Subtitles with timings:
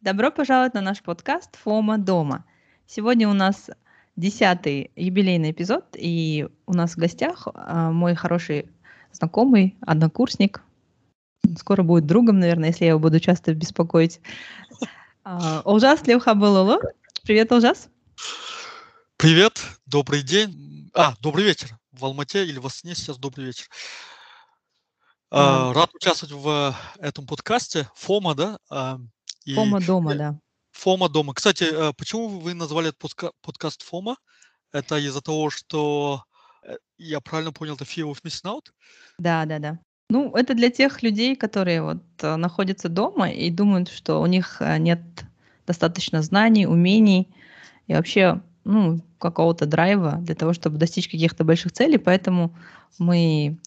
[0.00, 2.46] Добро пожаловать на наш подкаст «Фома дома».
[2.86, 3.68] Сегодня у нас
[4.16, 8.70] десятый юбилейный эпизод, и у нас в гостях а, мой хороший
[9.12, 10.62] знакомый, однокурсник,
[11.58, 14.22] скоро будет другом, наверное, если я его буду часто беспокоить.
[15.22, 16.80] А, Олжас Левхабылулу.
[17.22, 17.90] Привет, Олжас.
[19.18, 20.90] Привет, добрый день.
[20.94, 21.76] А, добрый вечер.
[21.92, 23.66] В Алмате или в Астане сейчас добрый вечер.
[25.30, 27.86] А, рад участвовать в этом подкасте.
[27.96, 28.98] Фома, да?
[29.44, 30.38] И Фома дома, да.
[30.72, 31.34] Фома дома.
[31.34, 34.16] Кстати, э, почему вы назвали этот подкаст Фома?
[34.72, 36.24] Это из-за того, что
[36.62, 38.66] э, я правильно понял, это Fear of Missing Out?
[39.18, 39.78] Да, да, да.
[40.08, 44.60] Ну, это для тех людей, которые вот э, находятся дома и думают, что у них
[44.78, 45.00] нет
[45.66, 47.28] достаточно знаний, умений
[47.86, 51.98] и вообще ну, какого-то драйва для того, чтобы достичь каких-то больших целей.
[51.98, 52.56] Поэтому
[52.98, 53.58] мы,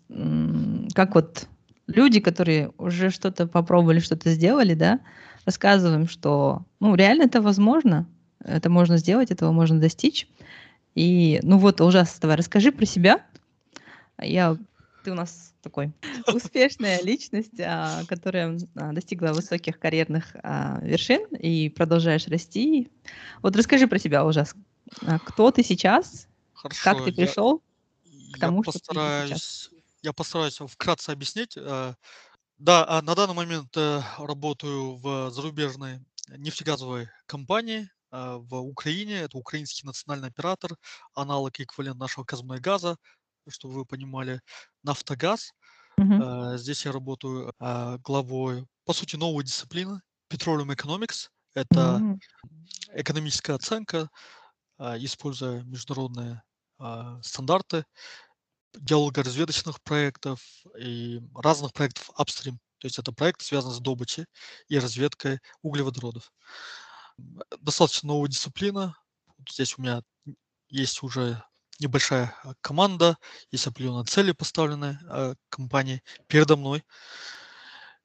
[0.94, 1.48] как вот
[1.88, 5.00] люди, которые уже что-то попробовали, что-то сделали, да,
[5.46, 8.08] рассказываем, что ну, реально это возможно,
[8.44, 10.28] это можно сделать, этого можно достичь.
[10.96, 13.26] И, ну вот, ужасно, давай, расскажи про себя.
[14.22, 14.58] Я,
[15.04, 15.92] ты у нас такой
[16.34, 22.92] успешная личность, а, которая а, достигла высоких карьерных а, вершин и продолжаешь расти.
[23.42, 24.56] Вот расскажи про себя, ужас.
[25.26, 26.28] Кто ты сейчас?
[26.54, 27.64] Хорошо, как ты пришел
[28.06, 29.70] я, к тому, я что постараюсь, ты сейчас?
[30.04, 31.58] Я постараюсь вкратце объяснить.
[32.64, 39.16] Да, а на данный момент э, работаю в зарубежной нефтегазовой компании э, в Украине.
[39.16, 40.78] Это украинский национальный оператор,
[41.14, 42.96] аналог эквивалент нашего Казмунайгаза,
[43.50, 44.40] чтобы вы понимали,
[44.82, 45.52] Нафтогаз.
[46.00, 46.58] Mm-hmm.
[46.58, 50.00] Здесь я работаю главой, по сути, новой дисциплины
[50.32, 51.28] Petroleum Economics.
[51.56, 52.18] Это mm-hmm.
[52.94, 54.10] экономическая оценка,
[54.80, 56.42] используя международные
[57.24, 57.84] стандарты
[58.78, 60.42] геологоразведочных проектов
[60.78, 62.58] и разных проектов upstream.
[62.80, 64.26] То есть это проект связан с добычей
[64.68, 66.34] и разведкой углеводородов.
[67.62, 68.96] Достаточно новая дисциплина.
[69.50, 70.02] Здесь у меня
[70.70, 71.42] есть уже
[71.80, 73.18] небольшая а, команда,
[73.52, 76.84] есть определенные цели, поставленные э, компанией передо мной.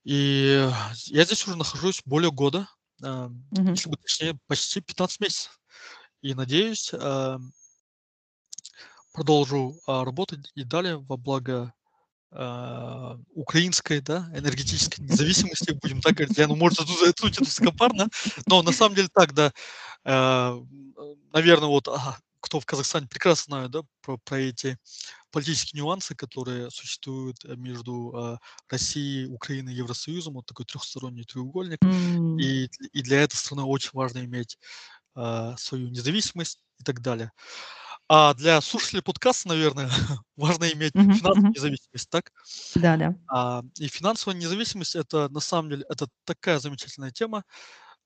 [0.05, 0.71] И
[1.06, 2.69] я здесь уже нахожусь более года,
[3.03, 3.71] э, mm-hmm.
[3.71, 5.61] если быть точнее, почти 15 месяцев.
[6.23, 7.39] И надеюсь, э,
[9.19, 11.75] продолжу а, работать и далее во благо
[12.31, 16.39] а, украинской, да, энергетической независимости, будем так говорить.
[16.39, 18.09] Я, ну, может, это звучит высокопарно,
[18.47, 19.53] но на самом деле так, да.
[20.05, 20.56] А,
[21.33, 24.79] наверное, вот а, кто в Казахстане прекрасно знает, да, про, про эти
[25.33, 28.39] политические нюансы, которые существуют э, между а,
[28.71, 31.79] Россией, Украиной и Евросоюзом, вот такой трехсторонний треугольник.
[31.83, 32.41] Mm.
[32.41, 34.59] И, и для этой страны очень важно иметь
[35.15, 37.33] а, свою независимость и так далее.
[37.88, 39.91] А для слушателей подкаста, наверное,
[40.37, 41.55] важно иметь uh-huh, финансовую uh-huh.
[41.55, 42.33] независимость, так?
[42.75, 43.15] Да, да.
[43.29, 47.45] А, и финансовая независимость это на самом деле это такая замечательная тема.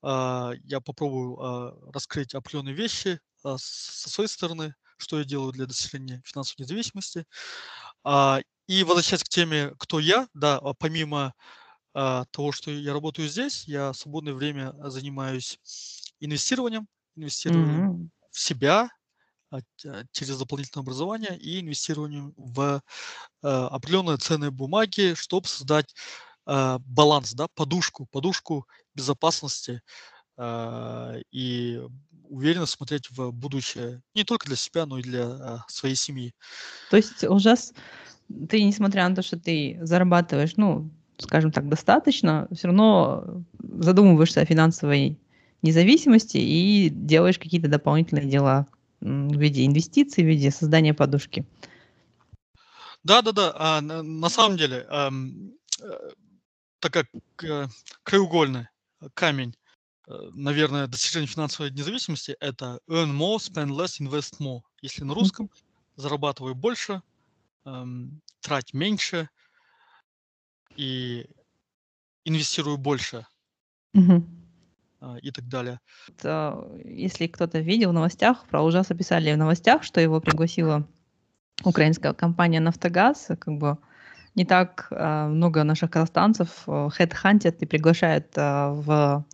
[0.01, 5.65] А, я попробую а, раскрыть определенные вещи а, со своей стороны, что я делаю для
[5.65, 7.25] достижения финансовой независимости.
[8.03, 11.33] А, и возвращаясь к теме, кто я, да, а помимо
[11.93, 15.59] а, того, что я работаю здесь, я в свободное время занимаюсь
[16.19, 18.09] инвестированием, инвестированием mm-hmm.
[18.31, 18.89] в себя, а,
[20.11, 22.81] через дополнительное образование и инвестированием в
[23.41, 25.93] э, определенные ценные бумаги, чтобы создать
[26.45, 29.81] баланс, да, подушку, подушку безопасности
[31.31, 31.81] и
[32.27, 36.33] уверенно смотреть в будущее не только для себя, но и для своей семьи.
[36.89, 37.73] То есть ужас,
[38.49, 44.45] ты, несмотря на то, что ты зарабатываешь, ну, скажем так, достаточно, все равно задумываешься о
[44.45, 45.17] финансовой
[45.61, 48.67] независимости и делаешь какие-то дополнительные дела,
[49.03, 51.45] в виде инвестиций, в виде создания подушки.
[53.03, 53.53] Да, да, да.
[53.55, 55.09] А, на, на самом деле, э,
[56.79, 57.07] такая
[57.43, 57.67] э,
[58.03, 58.69] краеугольный
[59.13, 59.55] камень,
[60.07, 64.61] э, наверное, достижения финансовой независимости это earn more, spend less, invest more.
[64.81, 65.49] Если на русском,
[65.95, 67.01] зарабатывай больше,
[67.65, 69.29] эм, трать меньше
[70.75, 71.27] и
[72.23, 73.27] инвестирую больше.
[73.95, 74.42] Mm-hmm.
[75.03, 75.79] А, и так далее.
[76.85, 80.87] Если кто-то видел в новостях, про ужас описали в новостях, что его пригласила
[81.65, 83.77] украинская компания «Нафтогаз», как бы
[84.35, 89.25] не так э, много наших казахстанцев хедхантят и приглашают э, в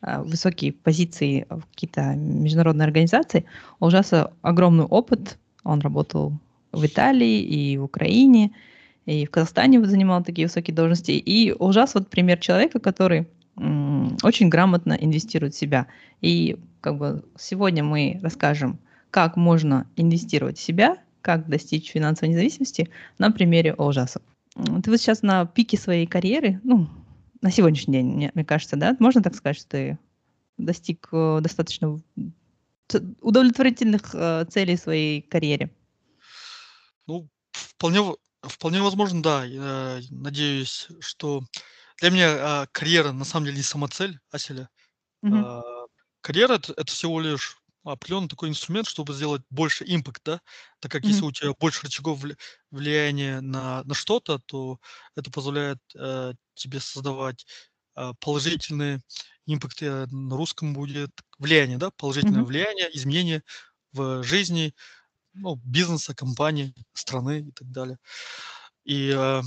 [0.00, 3.44] э, высокие позиции в какие-то международные организации.
[3.80, 5.38] У ужаса огромный опыт.
[5.64, 6.32] Он работал
[6.72, 8.52] в Италии и в Украине,
[9.06, 11.12] и в Казахстане занимал такие высокие должности.
[11.12, 13.26] И ужас вот пример человека, который
[14.22, 15.86] очень грамотно инвестирует в себя.
[16.20, 18.78] И как бы сегодня мы расскажем,
[19.10, 24.22] как можно инвестировать в себя, как достичь финансовой независимости на примере ужасов.
[24.54, 26.88] Ты вот сейчас на пике своей карьеры, ну,
[27.40, 28.96] на сегодняшний день, мне, мне кажется, да?
[29.00, 29.98] Можно так сказать, что ты
[30.58, 32.00] достиг э, достаточно
[33.20, 35.70] удовлетворительных э, целей своей карьере?
[37.06, 38.00] Ну, вполне,
[38.42, 39.44] вполне возможно, да.
[39.44, 41.42] Я надеюсь, что
[42.00, 44.68] для меня а, карьера на самом деле не самоцель, Аселя.
[45.22, 45.44] Мгм.
[45.44, 45.62] А,
[46.22, 50.40] карьера это, это всего лишь определенный такой инструмент, чтобы сделать больше импакт, да,
[50.80, 51.26] так как если Мгм.
[51.26, 52.36] у тебя больше рычагов вли-
[52.70, 54.78] влияния на, на что-то, то
[55.16, 57.46] это позволяет э, тебе создавать
[57.96, 59.00] э, положительные
[59.46, 62.44] импакты, э, на русском будет влияние, да, положительное Мгм.
[62.44, 63.42] влияние, изменения
[63.92, 64.74] в жизни,
[65.34, 67.98] ну, бизнеса, компании, страны и так далее.
[68.84, 69.42] И, э,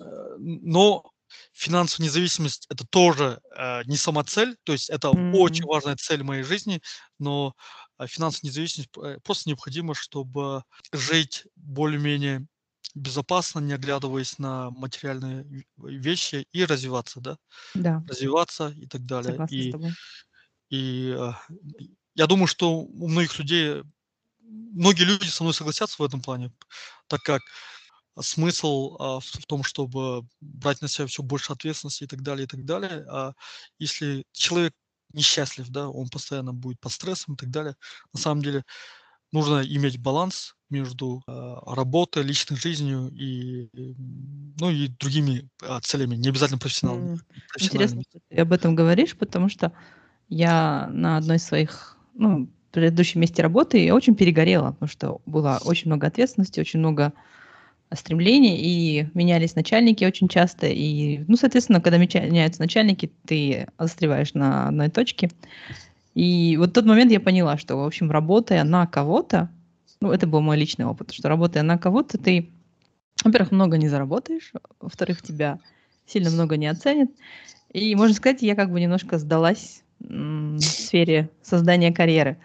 [0.00, 1.12] э, но
[1.52, 5.68] финансовая независимость это тоже э, не сама цель, то есть это очень М.
[5.68, 6.80] важная цель моей жизни,
[7.18, 7.54] но
[7.98, 12.46] э, финансовая независимость э, просто необходима, чтобы жить более-менее
[12.94, 17.36] безопасно, не оглядываясь на материальные в- вещи и развиваться, да,
[17.74, 19.40] Да, развиваться и так далее.
[19.40, 19.96] согласна с И, тобой.
[20.70, 21.32] и э,
[22.14, 23.82] я думаю, что у многих людей,
[24.40, 26.52] многие люди со мной согласятся в этом плане,
[27.08, 27.42] так как
[28.20, 32.44] смысл а, в, в том, чтобы брать на себя все больше ответственности и так далее,
[32.44, 33.04] и так далее.
[33.08, 33.32] А
[33.78, 34.72] если человек
[35.12, 37.76] несчастлив, да, он постоянно будет под стрессом и так далее,
[38.12, 38.64] на самом деле
[39.32, 43.94] нужно иметь баланс между а, работой, личной жизнью и, и,
[44.58, 47.20] ну, и другими а, целями, не обязательно профессиональными.
[47.58, 49.72] Интересно, что ты об этом говоришь, потому что
[50.28, 55.60] я на одной из своих, ну, предыдущем месте работы я очень перегорела, потому что было
[55.64, 57.12] очень много ответственности, очень много
[57.96, 60.66] стремлений, и менялись начальники очень часто.
[60.66, 65.30] И, ну, соответственно, когда меняются начальники, ты застреваешь на одной точке.
[66.14, 69.50] И вот в тот момент я поняла, что, в общем, работая на кого-то,
[70.00, 72.50] ну, это был мой личный опыт, что работая на кого-то, ты,
[73.24, 75.58] во-первых, много не заработаешь, во-вторых, тебя
[76.06, 77.10] сильно много не оценят.
[77.72, 82.36] И, можно сказать, я как бы немножко сдалась в сфере создания карьеры.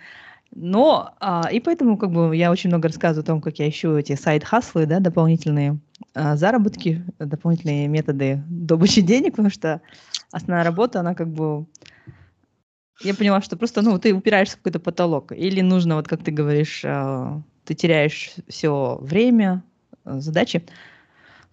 [0.55, 3.95] Но, а, и поэтому как бы я очень много рассказываю о том, как я ищу
[3.95, 5.79] эти сайт-хаслы, да, дополнительные
[6.15, 9.81] а, заработки, дополнительные методы добычи денег, потому что
[10.31, 11.65] основная работа, она как бы...
[13.01, 15.31] Я поняла, что просто, ну, ты упираешься в какой-то потолок.
[15.31, 19.63] Или нужно, вот как ты говоришь, а, ты теряешь все время,
[20.03, 20.65] а, задачи.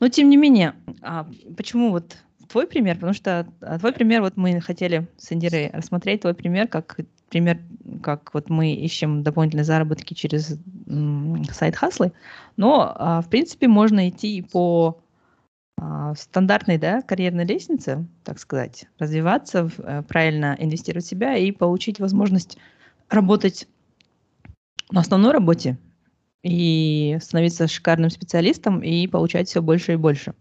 [0.00, 2.16] Но тем не менее, а почему вот
[2.48, 2.96] твой пример?
[2.96, 6.98] Потому что а, твой пример, вот мы хотели с Индирой рассмотреть твой пример как
[7.28, 7.58] пример,
[8.02, 12.12] как вот мы ищем дополнительные заработки через м, сайт Хаслы,
[12.56, 15.00] но а, в принципе можно идти по
[15.78, 22.00] а, стандартной да, карьерной лестнице, так сказать, развиваться, э, правильно инвестировать в себя и получить
[22.00, 22.56] возможность
[23.10, 23.68] работать
[24.90, 25.76] на основной работе
[26.42, 30.34] и становиться шикарным специалистом и получать все больше и больше.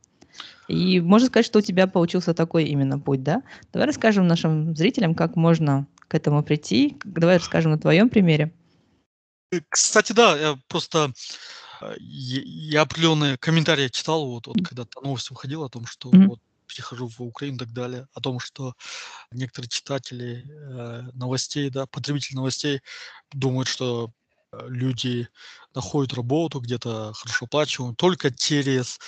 [0.67, 3.43] И можно сказать, что у тебя получился такой именно путь, да?
[3.73, 6.97] Давай расскажем нашим зрителям, как можно к этому прийти.
[7.03, 8.51] Давай расскажем на твоем примере.
[9.51, 11.13] Э, Кстати, да, я просто
[11.81, 14.65] э, я определенные комментарии читал, вот, вот М.
[14.65, 16.29] когда-то новость выходила о том, что Мгм.
[16.29, 18.73] вот перехожу в Украину и так далее, о том, что
[19.31, 22.81] некоторые читатели э, новостей, да, потребители новостей
[23.33, 24.11] думают, что
[24.53, 25.27] э, люди
[25.75, 28.99] находят работу где-то хорошо оплачиваемую только через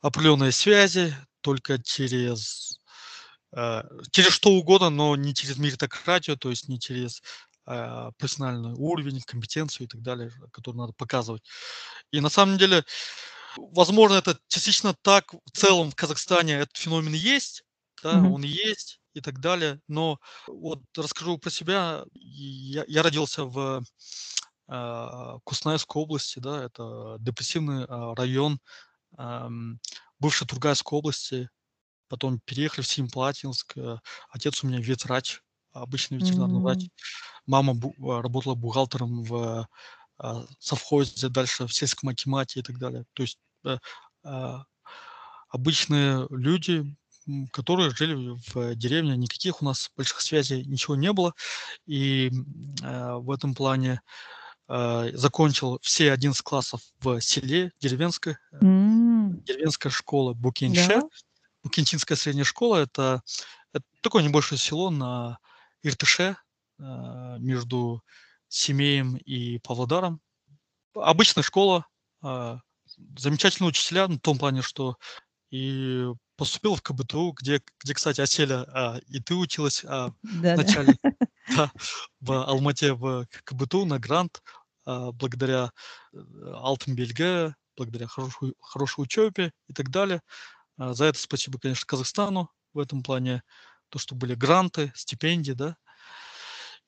[0.00, 2.78] определенные связи, только через
[3.56, 3.82] э,
[4.12, 7.22] через что угодно, но не через меритократию, то есть не через
[7.66, 11.42] э, профессиональный уровень, компетенцию и так далее, который надо показывать.
[12.12, 12.84] И на самом деле,
[13.56, 15.32] возможно, это частично так.
[15.32, 17.64] В целом в Казахстане этот феномен есть,
[18.02, 18.34] да, Мгм.
[18.34, 19.80] он есть и так далее.
[19.88, 22.04] Но вот расскажу про себя.
[22.14, 23.82] Я, я родился в
[24.68, 28.60] э, Кустанайской области, да, это депрессивный э, район
[29.18, 29.80] эм,
[30.20, 31.48] бывшей Тургайской области.
[32.08, 33.76] Потом переехали в Семипалатинск.
[33.76, 33.98] э,
[34.30, 35.40] Отец у меня ветврач,
[35.72, 36.82] обычный ветеринарный врач.
[36.84, 36.90] М.
[37.46, 39.66] Мама бу- а, работала бухгалтером в
[40.18, 43.04] а, совхозе, дальше в сельском акимате и так далее.
[43.14, 43.78] То есть э,
[45.48, 46.84] обычные люди,
[47.52, 51.32] которые жили в деревне, никаких у нас больших связей, ничего не было.
[51.86, 52.30] И
[52.82, 54.00] э, в этом плане
[54.68, 58.99] э, закончил все 11 классов в селе, деревенской, э, М.
[59.44, 61.00] деревенская школа Букинше.
[61.00, 61.08] Да.
[61.62, 63.22] Букинчинская средняя школа это,
[63.72, 65.38] это такое небольшое село на
[65.82, 66.36] Иртыше
[66.78, 66.82] э,
[67.38, 68.02] между
[68.48, 70.20] Семеем и Павлодаром.
[70.94, 71.86] Обычная школа,
[72.22, 72.58] а,
[73.16, 74.96] замечательные учителя, в том плане, что
[75.50, 76.06] и
[76.36, 80.54] поступил в КБТУ, где, где кстати, Аселя, а, и ты училась а, Да, да.
[80.54, 80.96] вначале
[81.56, 81.70] да,
[82.20, 84.42] в Алмате в КБТУ на грант,
[84.84, 85.70] а, благодаря
[86.12, 86.18] э,
[86.54, 90.22] Алтын Бельге, благодаря хорошей, хорошей учебе и так далее.
[90.78, 93.42] А, За это спасибо, конечно, Казахстану в этом плане,
[93.90, 95.76] то, что были гранты, стипендии, да.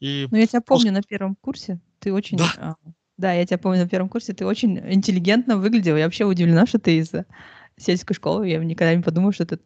[0.00, 1.80] И Ну, я тебя помню на первом курсе.
[2.00, 2.52] Ты очень, Да.
[2.56, 2.74] а,
[3.16, 4.32] да, я тебя помню на первом курсе.
[4.32, 5.96] Ты очень интеллигентно выглядел.
[5.96, 7.12] Я вообще удивлена, что ты из
[7.76, 8.48] сельской школы.
[8.48, 9.58] Я никогда не подумала, что ты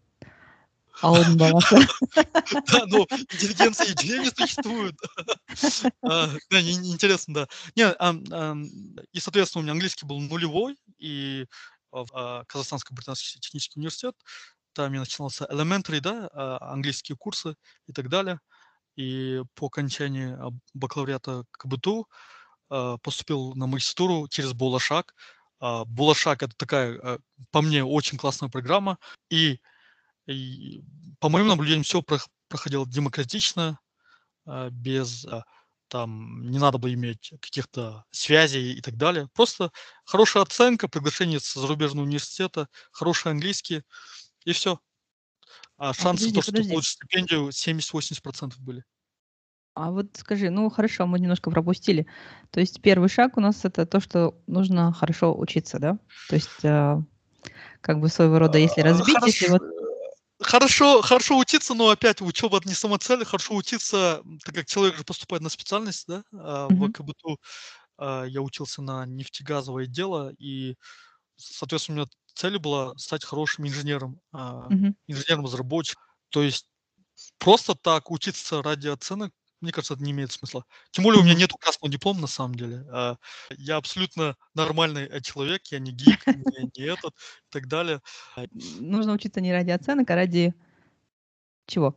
[1.03, 1.79] Ауден Балаша.
[2.73, 4.95] Да, ну, интеллигенция идеи не существует.
[6.03, 7.49] А, интересно, да.
[7.75, 8.65] Не, ам, ам,
[9.13, 11.47] и, соответственно, у меня английский был нулевой, и
[11.93, 14.15] а, в а, Казахстанско-британский технический университет,
[14.73, 18.41] там я начинался elementary, да, а, английские курсы и так далее.
[18.97, 22.09] И по окончании а, бакалавриата КБТУ
[22.71, 25.15] а, поступил на магистратуру через Булашак.
[25.61, 27.19] А, Булашак– это такая, а,
[27.51, 28.99] по мне, очень классная программа.
[29.31, 29.61] И,
[30.27, 30.83] и
[31.21, 32.03] по моим наблюдениям, все
[32.49, 33.79] проходило демократично,
[34.45, 35.45] а, без а,
[35.89, 39.29] там не надо было иметь каких-то связей и так далее.
[39.35, 39.71] Просто
[40.05, 43.83] хорошая оценка, приглашение с зарубежного университета, хороший английский
[44.45, 44.81] и все.
[45.79, 46.71] А А шансы подожди, то, что подожди.
[46.71, 48.85] получишь стипендию, 70-80% были.
[49.75, 52.07] А вот скажи, ну хорошо, мы немножко пропустили.
[52.51, 55.99] То есть первый шаг у нас это то, что нужно хорошо учиться, да?
[56.31, 56.97] То есть э,
[57.83, 59.76] как бы своего рода, если А, разбить, если Хорошо, вот...
[60.47, 63.25] хорошо, хорошо учиться, но опять учеба не самоцель.
[63.25, 66.93] Хорошо учиться, так как человек же поступает на специальность, да, а, в Мгм.
[66.93, 67.39] КБТУ
[67.99, 70.77] а, я учился на нефтегазовое дело, и,
[71.37, 74.21] соответственно, у меня цель была стать хорошим инженером,
[74.69, 74.97] Мгм.
[75.09, 76.03] инженером-разработчиком.
[76.31, 76.67] То есть
[77.39, 80.65] просто так учиться ради оценок, мне кажется, это не имеет смысла.
[80.91, 82.85] Тем более у меня нет красного диплома на самом деле.
[82.91, 83.17] А,
[83.57, 88.01] Я абсолютно нормальный э, человек, я не гик, не, не этот и так далее.
[88.53, 90.55] Нужно учиться не ради оценок, а ради
[91.67, 91.97] чего?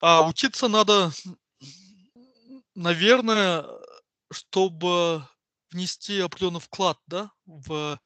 [0.00, 1.12] А учиться надо,
[2.74, 3.64] наверное,
[4.32, 5.26] чтобы
[5.70, 7.98] внести определенный вклад, да, в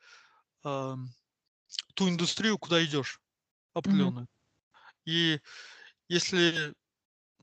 [0.63, 1.09] ам,
[1.95, 3.21] ту индустрию, куда идешь,
[3.75, 4.27] определенную.
[5.05, 5.41] И
[6.09, 6.75] если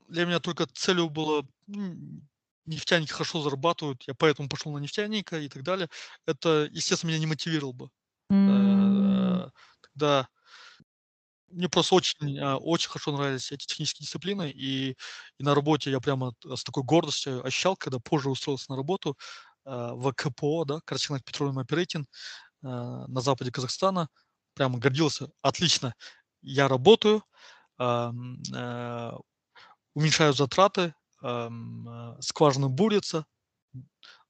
[0.08, 2.28] для меня только целью было м,
[2.66, 5.88] нефтяники хорошо зарабатывают, я поэтому пошел на нефтяника и так далее,
[6.26, 7.90] это, естественно, меня не мотивировало бы.
[8.46, 9.48] Э,
[9.94, 10.28] Тогда
[11.48, 14.90] мне просто очень, а, очень хорошо нравились эти технические дисциплины, и,
[15.38, 19.16] и на работе я прямо с такой гордостью ощущал, когда позже устроился на работу
[19.64, 22.04] а, в КПО, да, Красилок Petroleum Operating,
[22.62, 24.08] на западе Казахстана.
[24.54, 25.30] Прямо гордился.
[25.42, 25.94] Отлично.
[26.42, 27.22] Я работаю,
[29.94, 33.26] ам, а, уменьшаю затраты, ам, а, скважины бурятся,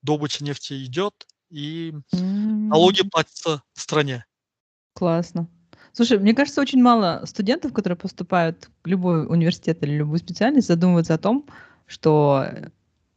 [0.03, 4.25] добыча нефти идет, и налоги платятся в стране.
[4.95, 5.49] Классно.
[5.93, 11.15] Слушай, мне кажется, очень мало студентов, которые поступают в любой университет или любую специальность, задумываются
[11.15, 11.47] о том,
[11.87, 12.71] что э,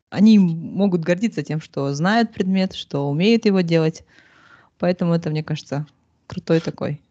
[0.10, 4.04] они могут гордиться тем, что знают предмет, что умеют его делать.
[4.78, 5.88] Поэтому это, мне кажется,
[6.28, 7.02] крутой такой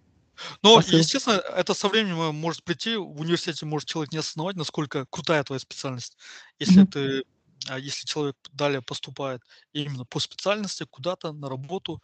[0.63, 1.07] Но, посыл.
[1.07, 2.97] естественно, это со временем может прийти.
[2.97, 6.17] В университете может человек не осознавать, насколько крутая твоя специальность.
[6.59, 6.85] Если Мгм.
[6.85, 7.23] ты,
[7.69, 12.03] а, если человек далее поступает именно по специальности куда-то на работу,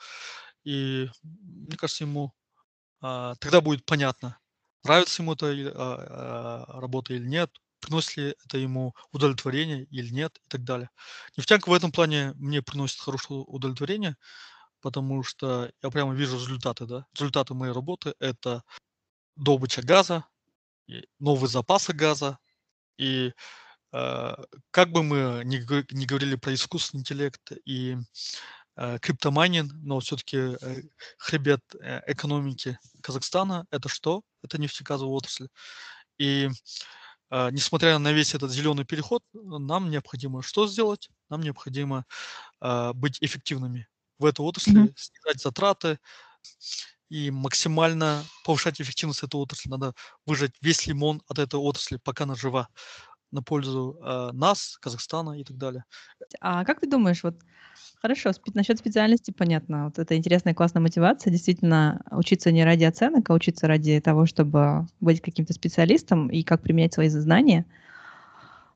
[0.64, 2.32] и мне кажется, ему
[3.00, 4.38] а, тогда будет понятно,
[4.84, 10.38] нравится ему эта а, а, работа или нет, приносит ли это ему удовлетворение или нет
[10.44, 10.90] и так далее.
[11.36, 14.16] Нефтянка в этом плане мне приносит хорошее удовлетворение,
[14.82, 17.06] потому что я прямо вижу результаты, да.
[17.14, 18.62] Результаты моей работы– это
[19.36, 20.26] добыча газа,
[21.18, 22.38] новые запасы газа.
[22.98, 23.32] И
[23.92, 24.34] э,
[24.70, 25.56] как бы мы ни,
[25.94, 27.96] ни говорили про искусственный интеллект и
[28.76, 30.56] э, криптомайнинг, но все-таки
[31.16, 34.22] хребет э, экономики Казахстана– это что?
[34.42, 35.48] Это нефтегазовая отрасль.
[36.18, 36.48] И
[37.30, 41.08] э, несмотря на весь этот зеленый переход, нам необходимо что сделать?
[41.30, 42.04] Нам необходимо
[42.60, 43.86] э, быть эффективными
[44.22, 45.98] в этой отрасли, снижать затраты
[47.10, 49.68] и максимально повышать эффективность этой отрасли.
[49.68, 49.92] Надо
[50.24, 52.68] выжать весь лимон от этой отрасли, пока она жива,
[53.32, 55.84] на пользу э, нас, Казахстана и так далее.
[56.40, 57.34] А как ты думаешь, вот
[58.00, 63.34] хорошо, насчет специальности понятно, вот это интересная классная мотивация, действительно учиться не ради оценок, а
[63.34, 67.64] учиться ради того, чтобы быть каким-то специалистом и как применять свои знания.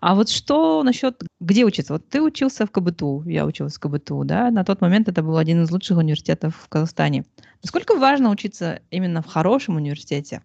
[0.00, 1.94] А вот что насчет, где учиться?
[1.94, 5.36] Вот ты учился в КБТУ, я училась в КБТУ, да, на тот момент это был
[5.36, 7.24] один из лучших университетов в Казахстане.
[7.62, 10.42] Насколько важно учиться именно в хорошем университете?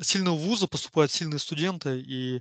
[0.00, 2.40] Сильные вузы поступают сильные студенты, и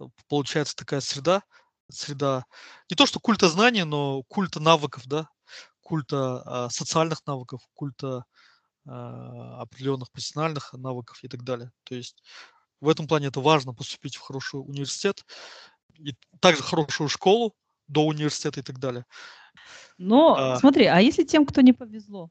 [0.00, 1.42] э, получается такая среда,
[1.90, 2.44] среда
[2.88, 5.28] не то что культа знаний, но культа навыков, да,
[5.82, 8.24] культа а, социальных навыков, культа
[8.86, 11.70] а, определенных профессиональных навыков и так далее.
[11.84, 12.22] То есть
[12.80, 15.24] в этом плане это важно поступить в хороший университет,
[15.98, 17.54] и также хорошую школу
[17.88, 19.04] до университета и так далее.
[19.98, 22.30] Но А, смотри, а если тем, кто не повезло?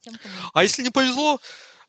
[0.00, 1.40] Тем, кому не а если не повезло,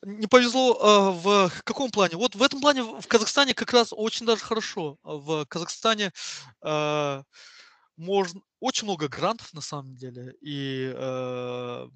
[0.03, 2.17] Не повезло а, в каком плане?
[2.17, 4.97] Вот в этом плане в Казахстане как раз очень даже хорошо.
[5.03, 6.11] В Казахстане
[6.61, 7.23] а,
[7.95, 11.89] можно очень много грантов на самом деле, и а,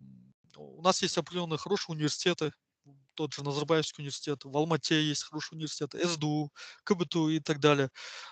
[0.57, 2.51] у нас есть определенные хорошие университеты,
[3.15, 6.51] тот же Назарбаевский университет, в Алмате есть хороший университет, СДУ,
[6.83, 7.89] КБТУ и так далее.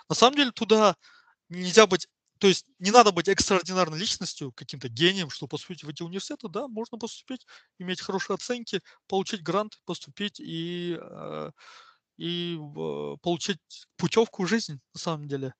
[0.08, 0.96] На самом деле туда
[1.48, 2.08] нельзя быть
[2.40, 6.48] то есть не надо быть экстраординарной личностью, каким-то гением, чтобы поступить в эти университеты.
[6.48, 7.46] Да, можно поступить,
[7.78, 11.50] иметь хорошие оценки, получить грант, поступить и, э,
[12.16, 12.58] и
[13.20, 13.60] получить
[13.98, 15.52] путевку в жизнь, на самом деле.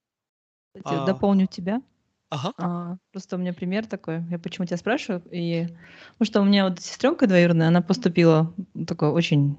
[0.84, 1.82] А, дополню тебя.
[2.30, 2.52] Ага.
[2.58, 4.22] А, просто у меня пример такой.
[4.30, 5.22] Я почему тебя спрашиваю?
[5.32, 5.66] И,
[6.12, 9.58] потому что у меня вот сестренка двоюродная, она поступила в такой очень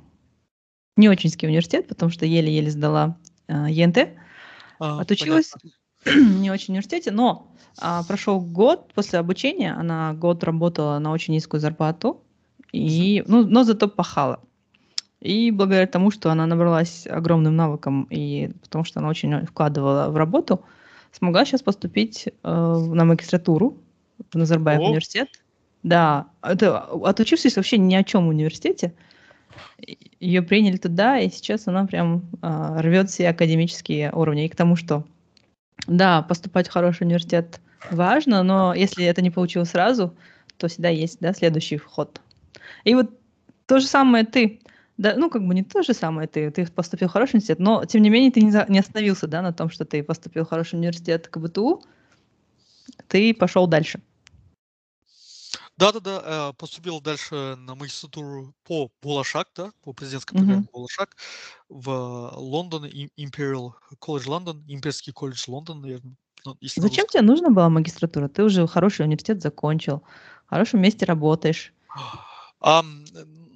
[0.95, 4.09] не очинский университет, потому что еле-еле сдала э, ЕНТ.
[4.79, 5.53] А, Отучилась,
[6.03, 6.39] понятно.
[6.39, 11.59] не очень университете, но а, прошел год после обучения, она год работала на очень низкую
[11.59, 12.23] зарплату,
[12.71, 14.39] и, ну, но зато пахала.
[15.19, 20.15] И благодаря тому, что она набралась огромным навыком, и потому что она очень вкладывала в
[20.15, 20.65] работу,
[21.11, 23.77] смогла сейчас поступить э, на магистратуру
[24.31, 24.85] в Назарбаев О.
[24.85, 25.29] университет.
[25.83, 28.93] Да, это отучившись вообще ни о чем в университете,
[30.19, 34.45] ее приняли туда, и сейчас она прям э, рвет все академические уровни.
[34.45, 35.05] И к тому, что
[35.87, 40.15] да, поступать в хороший университет важно, но если это не получилось сразу,
[40.57, 42.21] то всегда есть, да, следующий вход.
[42.83, 43.09] И вот
[43.65, 44.59] то же самое ты,
[45.01, 47.85] да, ну, как бы не то же самое ты, ты поступил в хороший университет, но,
[47.85, 50.49] тем не менее, ты не, за, не остановился, да, на том, что ты поступил в
[50.49, 51.83] хороший университет КБТУ,
[53.07, 53.99] ты пошел дальше.
[55.77, 60.71] Да-да-да, э, поступил дальше на магистратуру по Болашак, да, по президентской программе mm-hmm.
[60.71, 61.17] Болашак
[61.67, 66.15] в Лондон, Imperial College London, Имперский колледж Лондон, наверное.
[66.45, 68.27] Ну, Зачем тебе нужна была магистратура?
[68.27, 70.03] Ты уже хороший университет закончил,
[70.45, 71.73] в хорошем месте работаешь.
[72.59, 72.83] А,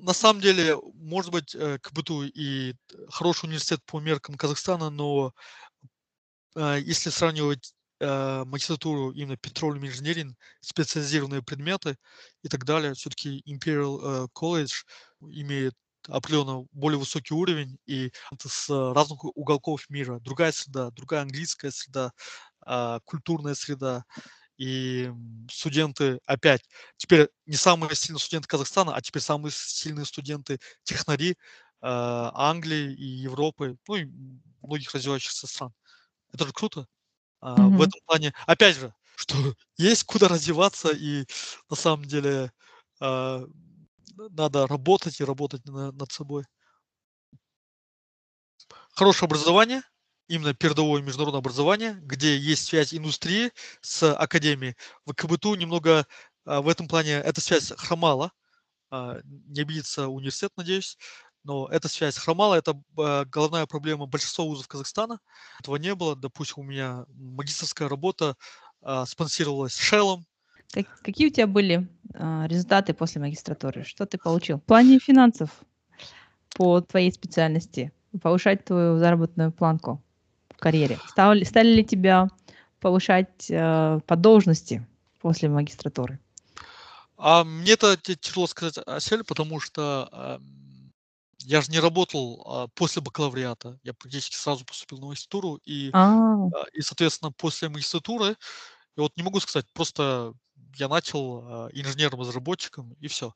[0.05, 2.75] на самом деле, может быть, э, КБТУ и
[3.09, 5.33] хороший университет по меркам Казахстана, но
[6.55, 11.97] э, если сравнивать э, магистратуру именно petroleum engineering, специализированные предметы
[12.43, 12.93] и так далее.
[12.93, 14.73] Все-таки Imperial College
[15.21, 15.73] имеет
[16.07, 18.11] определенно более высокий уровень, и
[18.45, 20.19] с разных уголков мира.
[20.19, 22.11] Другая среда, другая английская среда,
[22.67, 24.03] э, культурная среда.
[24.57, 25.11] И
[25.51, 26.61] студенты, опять,
[26.97, 31.35] теперь не самые сильные студенты Казахстана, а теперь самые сильные студенты технари э,
[31.81, 34.05] Англии и Европы, ну и
[34.61, 35.73] многих развивающихся стран.
[36.33, 36.87] Это же круто.
[37.41, 41.25] А, в этом плане, опять же, что есть куда развиваться, и
[41.69, 42.51] на самом деле
[43.01, 43.45] а,
[44.17, 46.45] надо работать и работать над собой.
[48.95, 49.83] Хорошее образование,
[50.27, 54.75] именно передовое международное образование, где есть связь индустрии с академией.
[55.05, 56.07] В КБТУ немного
[56.45, 58.31] а, в этом плане эта связь хромала.
[58.91, 60.97] Не обидится университет, надеюсь
[61.45, 65.19] но эта связь хромала, это э, головная проблема большинства вузов Казахстана.
[65.59, 66.15] Этого не было.
[66.15, 68.35] Допустим, у меня магистрская работа
[68.81, 69.79] а, спонсировалась.
[70.71, 73.83] Как, какие у тебя были а, результаты после магистратуры?
[73.83, 74.57] Что ты получил?
[74.57, 75.51] В плане финансов
[76.55, 80.01] по твоей специальности, повышать твою заработную планку
[80.65, 80.99] карьере.
[81.09, 82.27] Стали, стали ли тебя
[82.79, 84.83] повышать э, по должности
[85.21, 86.19] после магистратуры?
[87.17, 90.39] А мне это тяжело сказать, Асель, потому что э,
[91.45, 93.79] я же не работал а, после бакалавриата.
[93.83, 95.59] Я практически сразу поступил на магистратуру.
[95.63, 98.35] И, а, и соответственно, после магистратуры,
[98.97, 100.33] я вот не могу сказать, просто
[100.77, 103.33] я начал а, инженером-разработчиком, и все.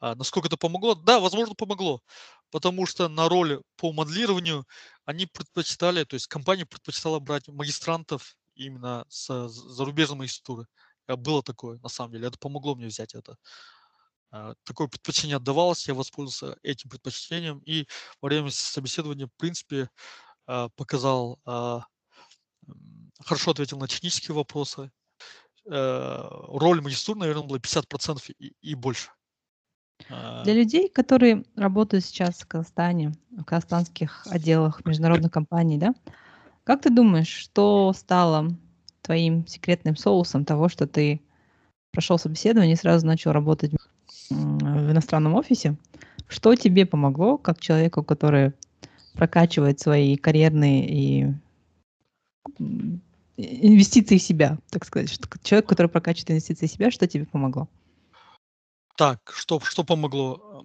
[0.00, 0.96] А, насколько это помогло?
[0.96, 2.02] Да, возможно, помогло.
[2.50, 4.66] Потому что на роли по моделированию
[5.06, 10.66] они предпочитали, то есть компания предпочитала брать магистрантов именно с зарубежной магистратуры.
[11.08, 12.28] Было такое, на самом деле.
[12.28, 13.36] Это помогло мне взять это.
[14.32, 17.86] А, такое предпочтение отдавалось, я воспользовался этим предпочтением и
[18.20, 19.88] во время собеседования, в принципе,
[20.46, 21.40] а, показал,
[23.24, 24.90] хорошо ответил на технические вопросы.
[25.68, 29.10] Э, роль магистратуры, наверное, была 50% и, и больше.
[30.44, 35.94] Для людей, которые работают сейчас в Казахстане, в казахстанских отделах международных компаний, да,
[36.64, 38.50] как ты думаешь, что стало
[39.02, 41.20] твоим секретным соусом того, что ты
[41.92, 43.72] прошел собеседование и сразу начал работать
[44.28, 45.76] в иностранном офисе.
[46.28, 48.52] Что тебе помогло, как человеку, который
[49.14, 51.32] прокачивает свои карьерные и
[53.36, 57.68] инвестиции в себя, так сказать, человек, который прокачивает инвестиции в себя, что тебе помогло?
[58.96, 60.64] Так, что, что помогло?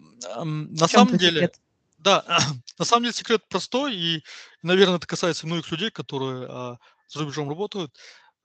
[0.78, 1.60] На самом деле, секрет?
[1.98, 2.24] да,
[2.80, 4.24] на самом деле секрет простой, и,
[4.64, 6.78] наверное, это касается многих людей, которые а,
[7.10, 7.98] за рубежом работают,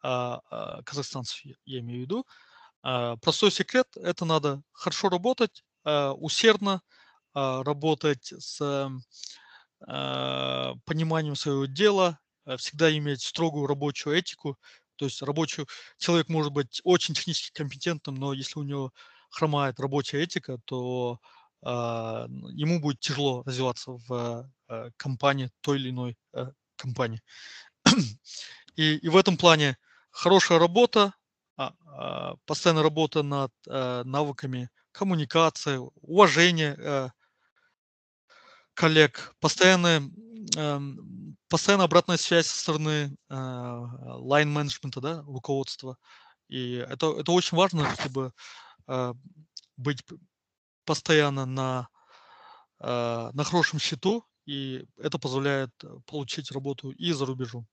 [0.02, 2.26] а, а, казахстанцев я имею в виду.
[2.82, 6.82] А, простой секрет– это надо хорошо работать, а, усердно,
[7.34, 8.60] а, работать с
[9.86, 14.58] а, пониманием своего дела, а, всегда иметь строгую рабочую этику.
[14.96, 15.66] То есть рабочий
[15.98, 18.92] человек может быть очень технически компетентным, но если у него
[19.36, 21.20] хромает рабочая этика, то
[21.62, 27.20] а, ему будет тяжело развиваться в а, компании, той или иной а, компании.
[28.76, 29.76] и, и в этом плане
[30.10, 31.12] хорошая работа,
[31.56, 37.10] а, постоянная работа над а, навыками коммуникации, уважения а,
[38.72, 40.02] коллег, постоянная,
[40.56, 40.80] а,
[41.48, 45.98] постоянная обратная связь со стороны лайн-менеджмента, да, руководства.
[46.48, 48.32] И это, это очень важно, чтобы
[49.76, 50.02] быть
[50.86, 51.88] постоянно на,
[52.78, 55.70] а, на хорошем счету, и это позволяет
[56.06, 57.66] получить работу и за рубежом.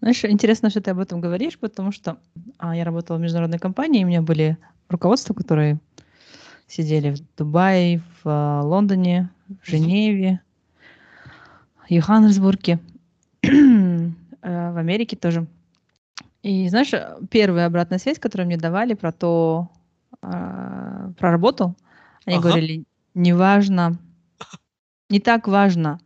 [0.00, 2.18] Знаешь, интересно, что ты об этом говоришь, потому что
[2.58, 4.56] а, я работала в международной компании, и у меня были
[4.88, 5.78] руководства, которые
[6.66, 9.30] сидели в Дубае, в а, Лондоне,
[9.62, 10.40] в Женеве,
[11.86, 12.80] в Йоханнесбурге,
[13.42, 13.48] э,
[14.40, 15.46] в Америке тоже.
[16.42, 16.92] И знаешь,
[17.30, 19.70] первая обратная связь, которую мне давали про то,
[20.22, 21.76] а, про работу,
[22.24, 22.48] они Ага.
[22.48, 23.98] говорили, неважно,
[25.08, 26.00] не так важно,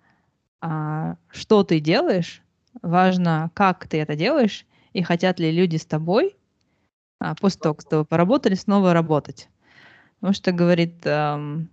[0.61, 2.43] а, что ты делаешь,
[2.83, 6.35] важно, как ты это делаешь, и хотят ли люди с тобой
[7.21, 9.49] а, после того, как тобой поработали, снова работать.
[10.21, 11.69] Потому что, говорит, эм,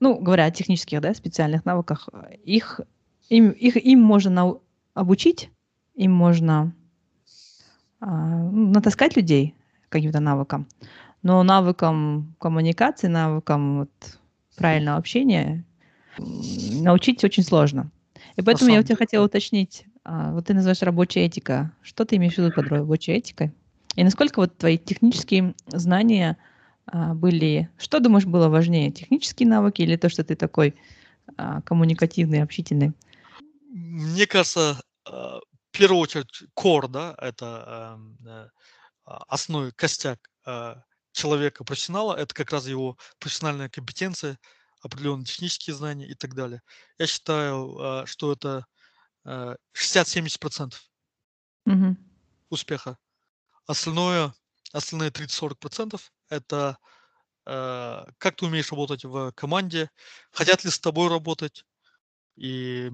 [0.00, 2.08] ну, говоря о технических, да, специальных навыках,
[2.44, 2.80] их,
[3.28, 4.62] им, их, им можно нау-
[4.94, 5.50] обучить,
[5.94, 6.74] им можно
[8.00, 9.54] ну, натаскать людей
[9.88, 10.66] каким-то навыкам,
[11.22, 14.18] но навыкам коммуникации, навыкам вот,
[14.56, 15.64] правильного общения
[16.18, 17.90] научить очень сложно.
[18.36, 21.72] И поэтому я у тебя хотела уточнить, а, вот ты называешь рабочая этика.
[21.82, 23.52] Что ты имеешь в виду под рабочей этикой?
[23.94, 26.36] И насколько вот твои технические знания
[26.86, 27.68] а, были...
[27.78, 28.90] Что, думаешь, было важнее?
[28.90, 30.74] Технические навыки или то, что ты такой
[31.36, 32.92] а, коммуникативный, общительный?
[33.70, 38.48] Мне кажется, в первую очередь, core, да, это ам, э,
[39.04, 40.18] основной костяк
[41.14, 44.38] а, человека, профессионала, это как раз его профессиональная компетенция,
[44.82, 46.62] определенные технические знания и так далее.
[46.98, 48.66] Я считаю, а, что это
[49.24, 50.90] а, 60-70%
[51.66, 51.96] Мгм.
[52.50, 52.98] успеха.
[53.66, 54.34] Остальное,
[54.72, 56.78] остальные 30-40% это
[57.46, 59.90] а, как ты умеешь работать в команде,
[60.32, 61.64] хотят ли с тобой работать
[62.36, 62.90] и,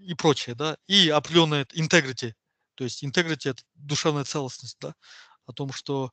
[0.00, 2.34] и прочее, да, и определенная integrity,
[2.74, 4.94] то есть integrity это душевная целостность, да,
[5.48, 6.12] о том, что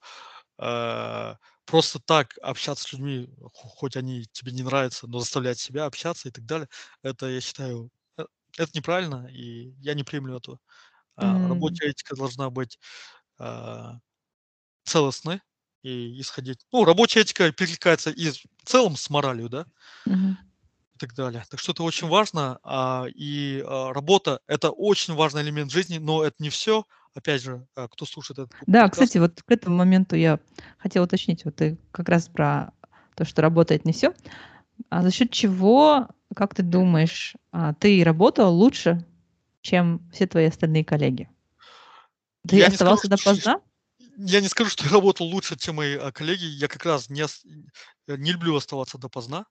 [0.57, 5.85] а, просто так общаться с людьми, хо- хоть они тебе не нравятся, но заставлять себя
[5.85, 6.69] общаться и так далее,
[7.03, 8.25] это, я считаю, э,
[8.57, 10.59] это неправильно, и я не приемлю этого.
[11.17, 12.79] А, М, Рабочая этика должна быть
[13.39, 13.99] а,
[14.85, 15.41] целостной
[15.83, 16.65] и исходить.
[16.71, 19.65] Ну, рабочая этика перекликается и в целом с моралью, да,
[20.05, 20.35] мгм.
[20.93, 21.43] и так далее.
[21.49, 26.23] Так что это очень важно, а, и а, работа это очень важный элемент жизни, но
[26.23, 26.85] это не все.
[27.15, 30.39] Опять же, а, кто слушает этот Да, подкаст, кстати, вот к этому моменту я
[30.77, 31.45] хотела уточнить.
[31.45, 32.73] Вот ты как раз про
[33.15, 34.13] то, что работает не все.
[34.89, 39.05] А за счет чего, как ты думаешь, а, ты работал лучше,
[39.61, 41.29] чем все твои остальные коллеги?
[42.45, 43.61] Ты я скажу, оставался допоздна?
[44.17, 46.43] я не скажу, что я работал лучше, чем мои а, коллеги.
[46.43, 47.23] Я как раз не,
[48.07, 49.45] не люблю оставаться допоздна,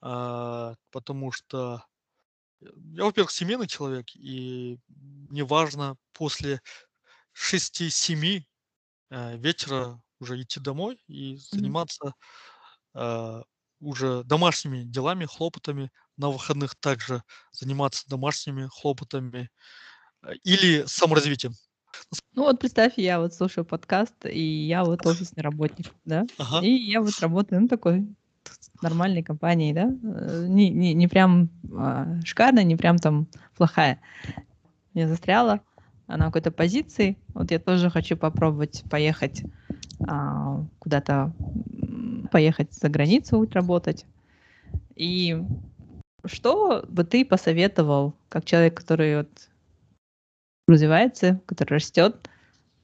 [0.00, 1.82] потому что
[2.60, 6.60] я, во-первых, семейный человек, и мне важно после
[7.32, 8.42] 6-7
[9.10, 12.14] э, вечера уже идти домой и заниматься
[12.94, 13.42] а,
[13.80, 15.90] уже домашними делами, хлопотами.
[16.16, 19.50] На выходных также заниматься домашними хлопотами
[20.24, 21.52] э, или саморазвитием.
[22.34, 26.66] Ну вот представь, я вот слушаю подкаст, и я вот офисный работник, да, Ага.
[26.66, 28.08] и я вот работаю, ну, такой
[28.82, 34.00] нормальной компании, да, э, не, не, не прям а, шикарная, не прям там плохая.
[34.94, 35.60] Я застряла
[36.06, 39.42] а, на какой-то позиции, вот я тоже хочу попробовать поехать
[40.06, 41.32] а, куда-то,
[42.30, 44.06] поехать за границу работать.
[44.94, 45.42] И
[46.24, 49.48] что бы ты посоветовал, как человек, который вот
[50.66, 52.28] развивается, который растет,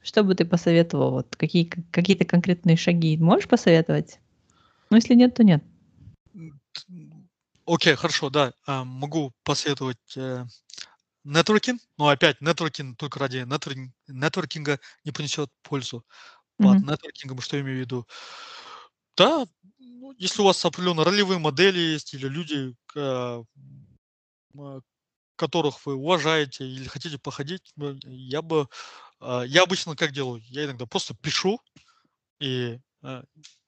[0.01, 1.11] что бы ты посоветовал?
[1.11, 4.19] Вот какие, какие-то конкретные шаги можешь посоветовать?
[4.89, 5.63] Ну, если нет, то нет.
[7.65, 8.53] Окей, хорошо, да.
[8.67, 10.45] а, Могу посоветовать э,
[11.23, 16.05] нетворкинг, но опять нетворкинг только ради нетворкин- нетворкинга не принесет пользу.
[16.57, 18.07] Под нетворкингом что я имею в виду?
[19.17, 19.45] Да,
[19.79, 23.41] ну, если у вас определенно ролевые модели есть или люди, а,
[25.35, 28.67] которых вы уважаете или хотите походить, ну, я бы,
[29.19, 30.41] а, я обычно как делаю?
[30.45, 31.59] Я иногда просто пишу
[32.39, 32.79] и,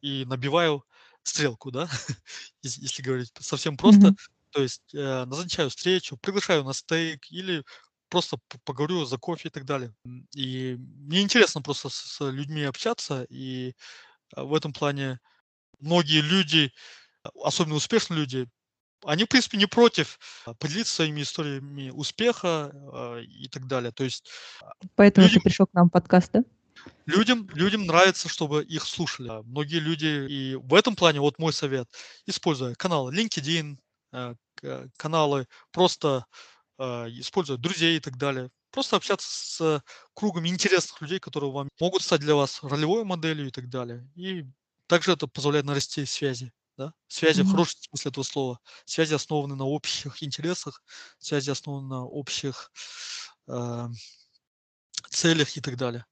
[0.02, 0.86] и набиваю
[1.28, 1.90] стрелку, да,
[2.62, 4.16] если говорить совсем просто.
[4.52, 7.64] То есть э, назначаю встречу, приглашаю на стейк или
[8.10, 9.94] просто поговорю за кофе и так далее.
[10.34, 13.74] И мне интересно просто с людьми общаться, и
[14.36, 15.20] а, в этом плане
[15.80, 16.72] многие люди,
[17.44, 18.48] особенно успешные люди,
[19.06, 23.92] они, в принципе, не против а, поделиться своими историями успеха э, и так далее.
[23.92, 24.28] То есть
[24.96, 26.44] Поэтому людям, ты пришел к нам в подкаст, да?
[27.06, 29.42] Людям, людям нравится, чтобы их слушали.
[29.44, 31.88] Многие люди, и в этом плане, вот мой совет,
[32.26, 33.78] используя каналы LinkedIn,
[34.12, 34.36] э,
[34.98, 36.26] каналы, просто
[36.78, 38.50] э, используя друзей и так далее.
[38.72, 43.52] Просто общаться с кругом интересных людей, которые вам могут стать для вас ролевой моделью и
[43.52, 44.08] так далее.
[44.16, 44.46] И
[44.88, 46.52] также это позволяет нарасти связи.
[46.78, 46.94] Да?
[47.08, 47.46] Связи mm-hmm.
[47.46, 48.60] в хорошем смысле этого слова.
[48.86, 50.84] Связи основаны на общих интересах,
[51.18, 52.72] связи основаны на общих
[53.48, 53.88] э,
[55.10, 56.06] целях и так далее.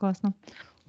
[0.00, 0.32] Классно.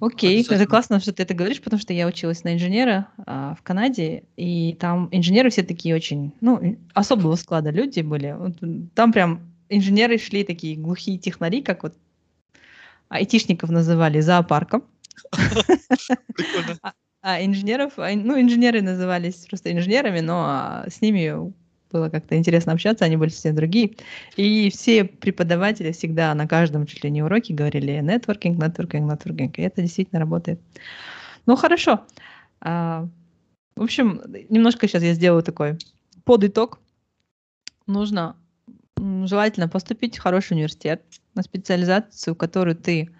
[0.00, 3.62] Окей, это классно, что ты это говоришь, потому что я училась на инженера а, в
[3.62, 8.32] Канаде, и там инженеры все такие очень, ну, особого склада люди были.
[8.32, 8.54] Вот,
[8.94, 11.94] там прям инженеры шли такие глухие технари, как вот
[13.10, 14.82] айтишников называли зоопарком.
[15.30, 16.78] Прикольно.
[16.82, 21.52] А, а инженеров, а, ну, инженеры назывались просто инженерами, но а, с ними
[21.92, 23.96] было как-то интересно общаться, они были все другие.
[24.36, 29.58] И все преподаватели всегда на каждом чуть ли не уроке говорили нетворкинг, нетворкинг, нетворкинг.
[29.58, 30.60] И это действительно работает.
[31.46, 32.04] Ну, хорошо.
[32.60, 33.06] А,
[33.76, 35.78] в общем, немножко сейчас я сделаю такой
[36.24, 36.78] подыток.
[37.86, 38.36] Нужно
[38.96, 41.02] желательно поступить в хороший университет
[41.34, 43.10] на специализацию, которую ты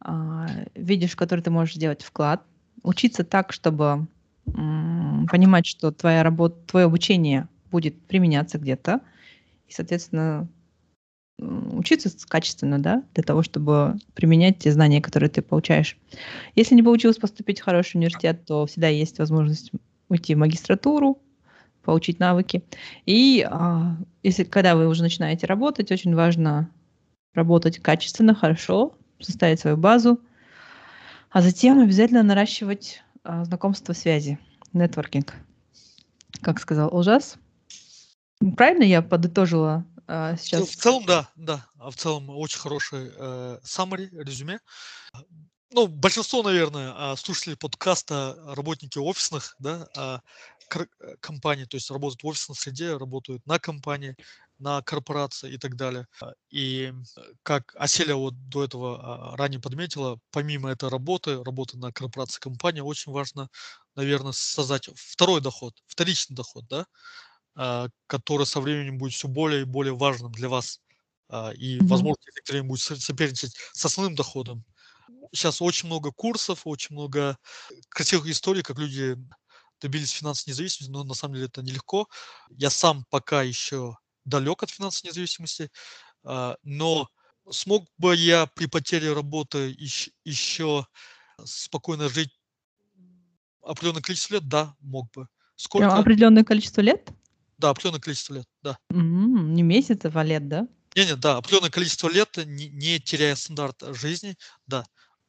[0.00, 2.42] а, видишь, в которой ты можешь сделать вклад,
[2.82, 4.06] учиться так, чтобы
[5.30, 9.00] понимать, что твоя работа, твое обучение будет применяться где-то,
[9.66, 10.48] и, соответственно,
[11.38, 15.96] учиться качественно, да, для того, чтобы применять те знания, которые ты получаешь.
[16.54, 19.70] Если не получилось поступить в хороший университет, то всегда есть возможность
[20.08, 21.18] уйти в магистратуру,
[21.82, 22.62] получить навыки.
[23.06, 26.70] И а, если когда вы уже начинаете работать, очень важно
[27.34, 30.20] работать качественно, хорошо, составить свою базу,
[31.30, 34.38] а затем обязательно наращивать а, знакомство, связи,
[34.72, 35.34] нетворкинг.
[36.42, 37.38] Как сказал Ужас,
[38.56, 40.68] Правильно я подытожила а, сейчас?
[40.68, 41.66] В целом, да, да.
[41.78, 44.60] А в целом очень хороший э, summary, резюме.
[45.72, 50.20] Ну, большинство, наверное, а, слушателей подкаста работники офисных, да, а,
[51.20, 54.16] компаний, то есть работают в офисной среде, работают на компании,
[54.58, 56.06] на корпорации и так далее.
[56.50, 56.92] И
[57.42, 63.12] как Аселя вот до этого ранее подметила, помимо этой работы, работы на корпорации компании, очень
[63.12, 63.48] важно,
[63.96, 66.86] наверное, создать второй доход, вторичный доход, да, а,
[68.06, 70.80] который со временем будет все более и более важным для вас.
[71.28, 74.64] А, и, возможно, некоторые будет соперничать с основным доходом.
[75.32, 77.36] Сейчас очень много курсов, очень много
[77.88, 79.16] красивых историй, как люди
[79.80, 82.08] добились финансовой независимости, но на самом деле это нелегко.
[82.50, 85.70] Я сам пока еще далек от финансовой независимости,
[86.24, 87.08] а, но
[87.50, 89.74] смог бы я при потере работы
[90.24, 90.86] еще
[91.44, 92.30] спокойно жить
[93.62, 94.48] определенное количество лет?
[94.48, 95.28] Да, мог бы.
[95.56, 95.94] Сколько?
[95.94, 97.10] Определенное количество лет?
[97.60, 98.78] Да, определенное количество лет, да.
[98.90, 100.66] М, Не месяцев, а лет, да?
[100.96, 104.34] Не-не, да, определенное количество лет, не, не теряя стандарт жизни,
[104.66, 104.84] да.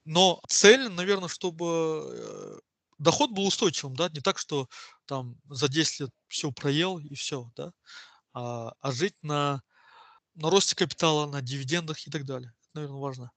[0.05, 2.59] Но цель, наверное, чтобы э,
[2.99, 4.67] доход был устойчивым, да, не так, что
[5.05, 7.71] там за 10 лет все проел и все, да,
[8.33, 9.61] а, а жить на,
[10.35, 12.53] на росте капитала, на дивидендах и так далее.
[12.61, 13.31] Это, наверное, важно.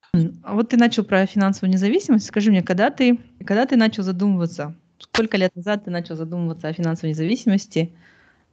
[0.45, 2.27] А вот ты начал про финансовую независимость.
[2.27, 6.73] Скажи мне, когда ты, когда ты начал задумываться, сколько лет назад ты начал задумываться о
[6.73, 7.93] финансовой независимости?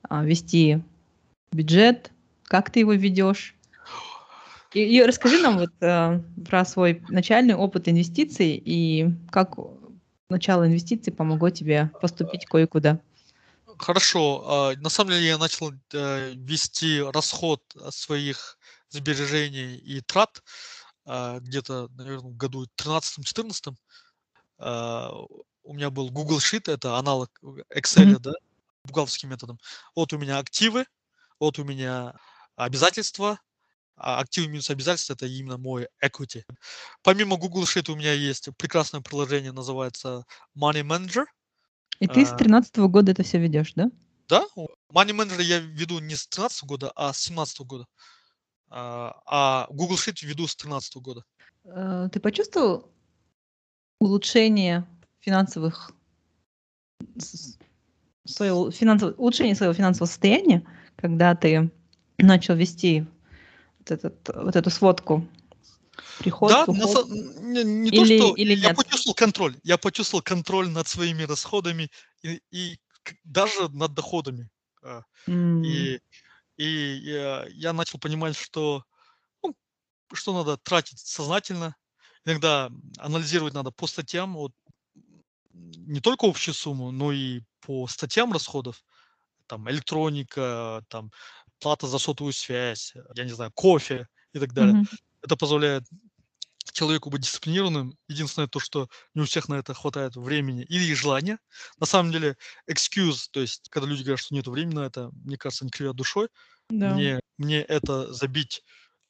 [0.04, 0.82] А, вести
[1.52, 2.12] бюджет,
[2.46, 3.56] как ты его ведешь.
[4.74, 9.56] И, и расскажи нам вот э, про свой начальный опыт инвестиций и как
[10.30, 13.00] начало инвестиций помогло тебе поступить кое-куда.
[13.78, 14.44] Хорошо.
[14.48, 18.58] А, на самом деле я начал э, вести расход своих
[18.90, 20.42] сбережений и трат
[21.06, 23.74] а, где-то, наверное, в году 13-14.
[24.60, 25.12] А,
[25.64, 27.30] у меня был Google Sheet, это аналог
[27.76, 28.20] Excel, mm-hmm.
[28.20, 28.34] да,
[28.86, 29.60] бухгалтерским методом.
[29.96, 30.86] Вот у меня активы,
[31.40, 32.14] вот у меня
[32.56, 33.40] обязательства,
[33.96, 36.44] а активы минус обязательства– это именно мой equity.
[37.04, 40.26] Помимо Google Sheet у меня есть прекрасное приложение, называется
[40.58, 41.26] Money Manager.
[42.00, 42.88] И ты с 2013 а.
[42.88, 43.92] года это все ведешь, да?
[44.28, 44.46] Да,
[44.92, 47.86] Money Manager я веду не с 2013 года, а с 2017 года.
[48.70, 51.24] А, а Google Sheet веду с 2013 года.
[51.66, 52.92] Э, ты почувствовал
[54.00, 54.88] улучшение
[55.20, 55.92] финансовых
[58.26, 60.64] своего финансового, улучшение своего финансового состояния,
[60.96, 61.72] когда ты
[62.18, 63.06] начал вести
[63.80, 65.28] вот, этот, вот эту сводку?
[66.18, 67.10] Приход, Да, на уход?
[67.10, 68.76] не, не то, Или, что или я нет?
[68.76, 69.56] почувствовал контроль.
[69.64, 71.90] Я почувствовал контроль над своими расходами
[72.24, 72.80] и, и
[73.24, 74.50] даже над доходами.
[75.28, 76.00] М, И,
[76.58, 76.66] и
[77.04, 78.84] я, я начал понимать, что,
[79.44, 79.56] ну,
[80.14, 81.76] что надо тратить сознательно.
[82.26, 84.54] Иногда анализировать надо по статьям, вот,
[85.62, 88.84] не только общую сумму, но и по статьям расходов.
[89.48, 91.12] Там электроника, там
[91.60, 94.76] плата за сотовую связь, я не знаю, кофе и так далее.
[94.76, 94.86] мгм.
[95.24, 95.84] Это позволяет
[96.74, 97.98] человеку быть дисциплинированным.
[98.08, 101.40] Единственное то, что не у всех на это хватает времени или желания.
[101.80, 102.38] На самом деле,
[102.70, 105.96] excuse, то есть, когда люди говорят, что нет времени на это, мне кажется, они кривят
[105.96, 106.30] душой.
[106.70, 107.04] Да.
[107.04, 108.64] Мне, мне это забить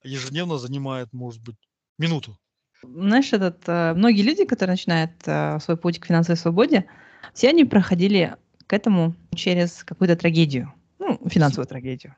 [0.04, 1.58] ежедневно занимает, может быть,
[1.98, 2.40] минуту.
[2.84, 6.86] Знаешь, этот, э, многие люди, которые начинают э, свой путь к финансовой свободе,
[7.34, 8.36] все они проходили
[8.68, 12.16] к этому через какую-то трагедию, ну, финансовую трагедию.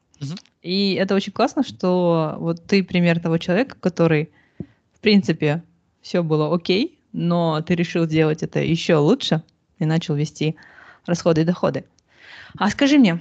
[0.61, 4.29] И это очень классно, что вот ты пример того человека, который,
[4.93, 5.63] в принципе,
[6.01, 9.41] все было окей, но ты решил сделать это еще лучше
[9.79, 10.55] и начал вести
[11.05, 11.85] расходы и доходы.
[12.57, 13.19] А скажи мне,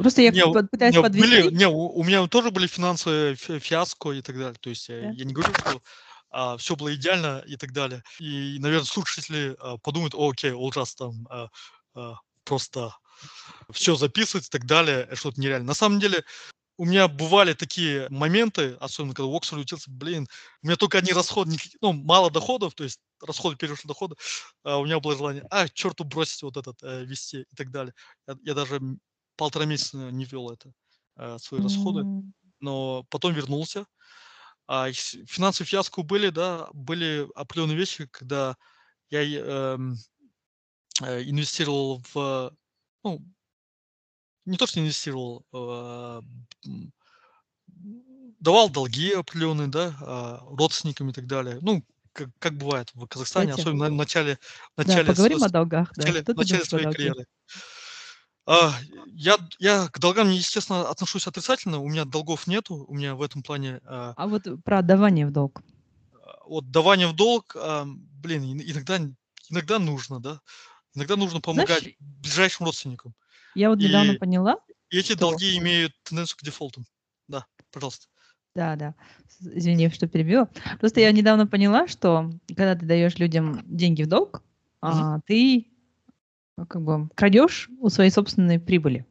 [0.00, 1.42] просто я Не, пытаюсь меня подвести.
[1.42, 4.56] были, не, у, у меня тоже были финансовые фи- фиаско и так далее.
[4.60, 5.10] То есть я, Да.
[5.10, 8.02] я не говорю, что все было идеально и так далее.
[8.18, 11.48] И, наверное, слушатели а, подумают, «О, окей, Олжас там а,
[11.94, 12.94] а, просто
[13.70, 15.66] все записывает и так далее, что-то нереально.
[15.66, 16.24] На самом деле,
[16.78, 20.26] у меня бывали такие моменты, особенно когда в Оксфорде учился, блин,
[20.62, 24.16] у меня только одни расходы, ну, мало доходов, то есть расходы перешли доходы,
[24.64, 27.94] а у меня было желание, а, черту бросить вот этот, э, вести и так далее.
[28.26, 28.80] Я, я даже
[29.36, 30.72] полтора месяца не вел это,
[31.16, 33.86] э, свои расходы, М, но потом вернулся.
[34.68, 38.56] А финансовые фиаско были, да, были определенные вещи, когда
[39.10, 39.96] я эм,
[41.02, 42.52] э, инвестировал в,
[43.04, 43.22] ну,
[44.44, 45.44] не то, что инвестировал,
[46.66, 46.92] м,
[48.40, 51.58] давал долги определенные, да, а, родственникам и так далее.
[51.62, 54.38] Ну, как, как бывает в Казахстане, Кстати, особенно на начале,
[54.84, 56.14] да, начале, поговорим сво- о долгах, да.
[56.14, 57.26] начале, начале своей карьеры.
[58.46, 58.72] А,
[59.06, 61.78] я, я к долгам, естественно, отношусь отрицательно.
[61.78, 62.84] У меня долгов нету.
[62.88, 65.62] У меня в этом плане а, А вот про отдавание в долг.
[66.46, 68.98] вот давание в долг, а, блин, ин- иногда,
[69.48, 70.40] иногда нужно, да.
[70.94, 73.14] Иногда нужно помогать Знаешь, ближайшим родственникам.
[73.54, 74.56] я вот недавно И, поняла,
[74.90, 75.20] эти что...
[75.20, 76.84] долги имеют тенденцию к дефолтам.
[77.28, 78.08] Да, пожалуйста.
[78.54, 78.94] Да, да.
[79.40, 80.50] Извини, что перебила.
[80.78, 84.42] Просто я недавно поняла, что когда ты даешь людям деньги в долг,
[84.82, 84.92] Мгм.
[84.92, 85.71] а, ты
[86.68, 89.06] как бы крадешь у своей собственной прибыли.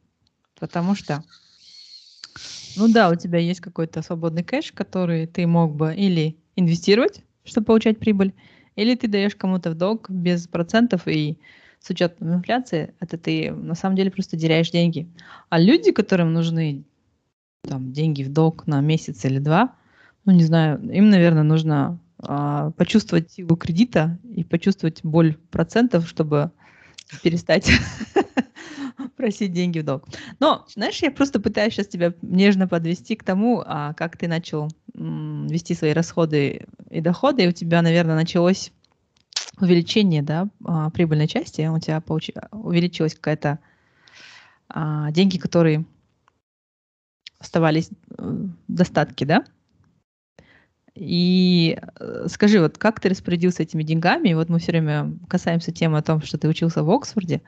[0.58, 1.24] Потому что,
[2.76, 7.66] ну да, у тебя есть какой-то свободный кэш, который ты мог бы или инвестировать, чтобы
[7.66, 8.34] получать прибыль,
[8.76, 11.38] или ты даешь кому-то в долг без процентов и
[11.80, 15.08] с учетом инфляции, это ты на самом деле просто теряешь деньги.
[15.48, 16.84] А люди, которым нужны
[17.62, 19.74] там деньги в долг на месяц или два,
[20.24, 26.52] ну не знаю, им, наверное, нужно а, почувствовать силу кредита и почувствовать боль процентов, чтобы
[27.22, 27.70] перестать
[29.16, 30.04] просить деньги в долг.
[30.40, 34.68] Но, знаешь, я просто пытаюсь сейчас тебя нежно подвести к тому, а, как ты начал
[34.94, 38.72] вести свои расходы и доходы, и у тебя, наверное, началось
[39.60, 43.58] увеличение, да, а, прибыльной части, у тебя получи- увеличилась какая-то
[44.68, 45.84] а, деньги, которые
[47.38, 49.44] оставались э, в достатке, да?
[50.94, 54.34] И э, скажи, вот как ты распорядился этими деньгами?
[54.34, 57.42] Вот мы все время касаемся темы о том, что ты учился в Оксфорде.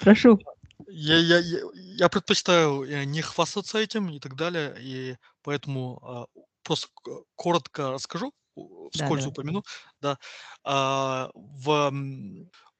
[0.00, 0.38] Прошу.
[0.86, 6.26] Я, я, я, я предпочитаю э, не хвастаться этим и так далее, и поэтому а,
[6.62, 6.88] просто
[7.34, 8.62] коротко расскажу, Да,
[8.92, 9.32] вскользь давай.
[9.32, 9.64] упомяну,
[10.00, 10.18] да.
[10.64, 11.92] А, в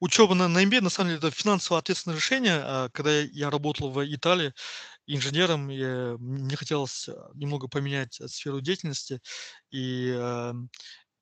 [0.00, 2.60] учеба на, на MBA, на самом деле, это финансово ответственное решение.
[2.62, 4.52] А, Когда я работал в Италии
[5.16, 9.20] инженером, и, э, мне хотелось а, немного поменять э, сферу деятельности
[9.70, 10.70] и, эм,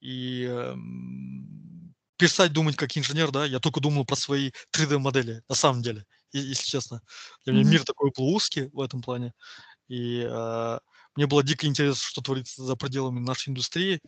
[0.01, 5.83] и эм, перестать думать как инженер, да, я только думал про свои 3D-модели, на самом
[5.83, 7.03] деле, если честно.
[7.45, 9.33] Для меня мир такой был узкий в этом плане,
[9.89, 10.79] и э,
[11.17, 14.01] мне было дико интересно, что творится за пределами нашей индустрии,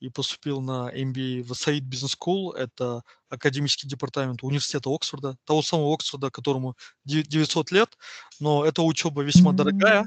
[0.00, 5.94] и поступил на MBA в Said Business School, это академический департамент университета Оксфорда, того самого
[5.94, 7.96] Оксфорда, которому де- 900 лет,
[8.38, 10.06] но эта учеба весьма дорогая,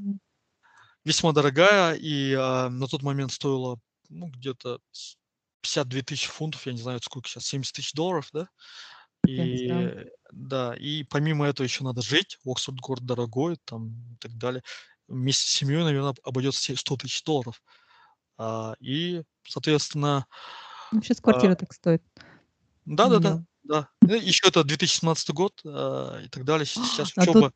[1.04, 3.80] весьма дорогая, и а, на тот момент стоила
[4.10, 5.18] ну, где-то с-
[5.62, 8.48] 52 тысячи фунтов, я не знаю, сколько сейчас, 70 тысяч долларов, да?
[9.28, 9.82] И да.
[9.82, 12.40] э, да, и помимо этого еще надо жить.
[12.46, 14.64] Оксфорд город дорогой, там и так далее.
[15.08, 17.62] Вместе с семьей, наверное, обойдется се- 100 тысяч долларов.
[17.66, 17.89] А,
[18.80, 20.26] и, соответственно,
[20.92, 22.04] Ну, сейчас а, квартира так стоит.
[22.86, 23.90] да-да-да, да.
[24.02, 26.66] Еще это 2017 год а, и так далее.
[26.66, 27.42] Сейчас А учеба.
[27.42, 27.54] тот,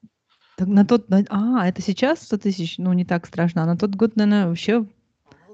[0.55, 3.95] так на тот, а, это сейчас 100 тысяч, ну, не так страшно, а на тот
[3.95, 4.85] год, наверное, вообще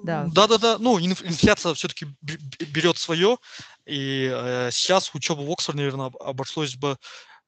[0.03, 0.27] Да.
[0.33, 3.37] Да-да-да, ну, инф- инфляция все-таки берет свое,
[3.85, 6.97] и э, сейчас учеба в Оксфорде, наверное, обошлось бы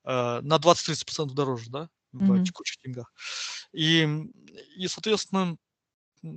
[0.03, 2.43] э, на 20-30% дороже, да, в Мгм.
[2.43, 3.11] текущих деньгах.
[3.73, 4.07] И,
[4.75, 5.55] и соответственно,
[6.23, 6.27] а,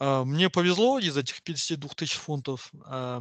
[0.00, 3.20] мне повезло из этих 52 тысяч фунтов, а,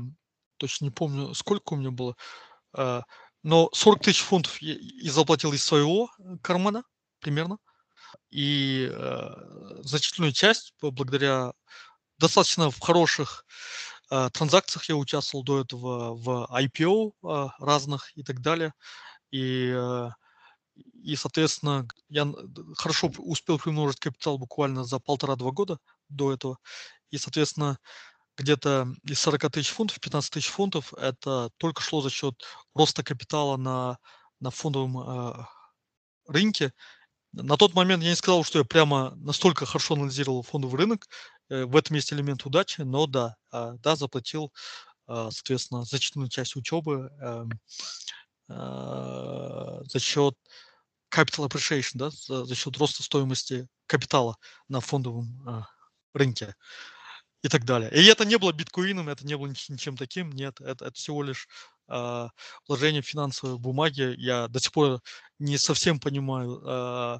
[0.58, 2.16] точно не помню, сколько у меня было,
[2.74, 3.04] а,
[3.44, 4.76] но 40 тысяч фунтов я,
[5.12, 6.10] заплатил из своего
[6.42, 6.84] кармана
[7.20, 7.58] примерно,
[8.30, 11.54] и э, значительную часть благодаря
[12.18, 13.46] достаточно в хороших
[14.12, 18.74] э, транзакциях я участвовал до этого в IPO э, разных и так далее,
[19.32, 20.10] и э,
[21.04, 22.28] и, соответственно, я
[22.76, 26.58] хорошо успел примножить капитал буквально за полтора-два года до этого.
[27.12, 27.80] И, соответственно,
[28.38, 32.44] где-то из 40 тысяч фунтов, 15 тысяч фунтов, это только шло за счет
[32.76, 33.98] роста капитала на,
[34.40, 35.46] на фондовом э,
[36.28, 36.74] рынке.
[37.34, 41.08] На тот момент я не сказал, что я прямо настолько хорошо анализировал фондовый рынок.
[41.50, 44.54] Э, в этом есть элемент удачи, но да, э, да, заплатил,
[45.08, 47.46] э, соответственно, значительную часть учебы э,
[48.50, 50.36] э, за счет
[51.18, 54.38] capital appreciation, да, за, за счет роста стоимости капитала
[54.68, 55.62] на фондовом э,
[56.14, 56.56] рынке
[57.44, 57.90] и так далее.
[57.92, 61.48] И это не было биткоином, это не было ничем таким, нет, это, это всего лишь
[61.88, 62.28] э,
[62.68, 64.14] вложение в финансовые бумаги.
[64.18, 65.02] Я до сих пор
[65.40, 67.20] не совсем понимаю э,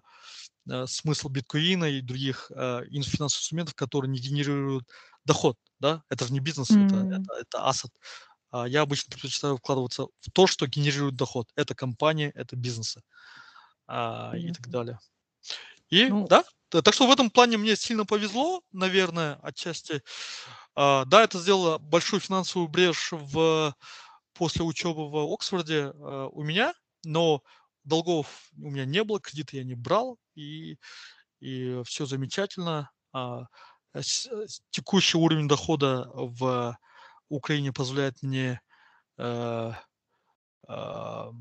[0.70, 4.86] э, смысл биткоина и других э, финансовых инструментов, которые не генерируют
[5.26, 6.86] доход, да, это же не бизнес, mm-hmm.
[6.86, 7.90] это, это, это.
[8.50, 11.50] А я обычно предпочитаю вкладываться в то, что генерирует доход.
[11.56, 13.02] Это компания, это бизнесы
[13.88, 15.00] а, и так далее.
[15.90, 20.04] И ну, да, так что в этом плане мне сильно повезло, наверное, отчасти.
[20.76, 23.74] А, да, это сделало большую финансовую брешь в,
[24.34, 26.74] после учебы в Оксфорде а, у меня,
[27.04, 27.42] но
[27.84, 30.78] долгов у меня не было, кредиты я не брал, и,
[31.40, 32.92] и все замечательно.
[33.14, 33.46] А,
[33.94, 34.30] с,
[34.70, 36.78] текущий уровень дохода в
[37.30, 38.62] Украине позволяет мне
[39.18, 39.72] э,
[40.68, 41.32] э,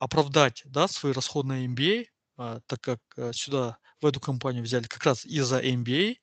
[0.00, 4.84] оправдать да, свои расходы на MBA, а, так как э, сюда, в эту компанию взяли
[4.84, 6.16] как раз из-за MBA.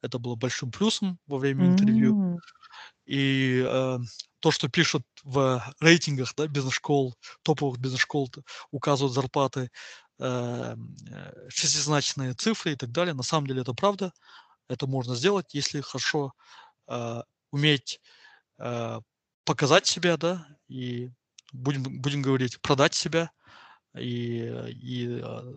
[0.00, 2.14] Это было большим плюсом во время интервью.
[2.14, 2.38] Mm-hmm.
[3.06, 3.98] И э,
[4.40, 8.30] то, что пишут в рейтингах да, бизнес-школ, топовых бизнес-школ,
[8.70, 9.70] указывают зарплаты,
[10.18, 10.76] э,
[11.10, 13.14] э, шестизначные цифры и так далее.
[13.14, 14.12] На самом деле это правда.
[14.68, 16.32] Это можно сделать, если хорошо
[16.86, 18.00] э, уметь
[18.58, 19.00] э,
[19.44, 21.10] показать себя, да, и
[21.52, 23.30] будем, будем говорить, продать себя,
[23.96, 25.54] и, и а,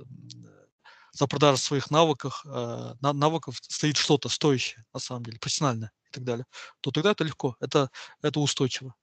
[1.12, 6.24] за продажу своих навыков, а, навыков стоит что-то стоящее, на самом деле, профессиональное и так
[6.24, 6.46] далее,
[6.82, 7.90] то тогда это легко, это,
[8.22, 8.96] это устойчиво.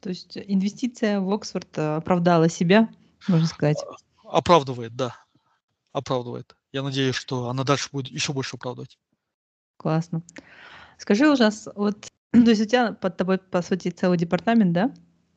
[0.00, 2.88] То есть инвестиция в Оксфорд оправдала себя,
[3.28, 3.78] можно сказать?
[4.24, 5.16] А, оправдывает, да.
[5.92, 6.56] Оправдывает.
[6.72, 8.98] Я надеюсь, что она дальше будет еще больше оправдывать.
[9.76, 10.22] Классно.
[10.98, 14.94] Скажи, ужас, вот, то есть у тебя под тобой, по сути, целый департамент, да?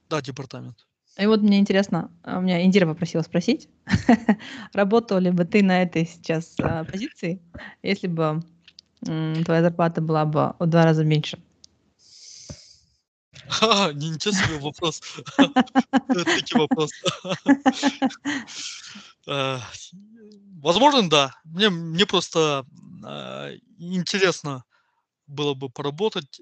[0.10, 0.86] Да, департамент.
[1.18, 3.70] И вот мне интересно, а, у меня Индира попросила спросить,
[4.74, 7.41] работал ли бы ты на этой сейчас а, позиции,
[7.84, 8.43] если бы
[9.01, 11.38] твоя зарплата была бы в два раза меньше?
[13.47, 15.01] Ха, ничего себе вопрос.
[15.38, 16.91] Такой вопрос.
[19.28, 19.60] Э,
[20.62, 21.36] возможно, да.
[21.43, 22.66] Мне, мне просто
[23.78, 24.64] интересно
[25.28, 26.39] было бы поработать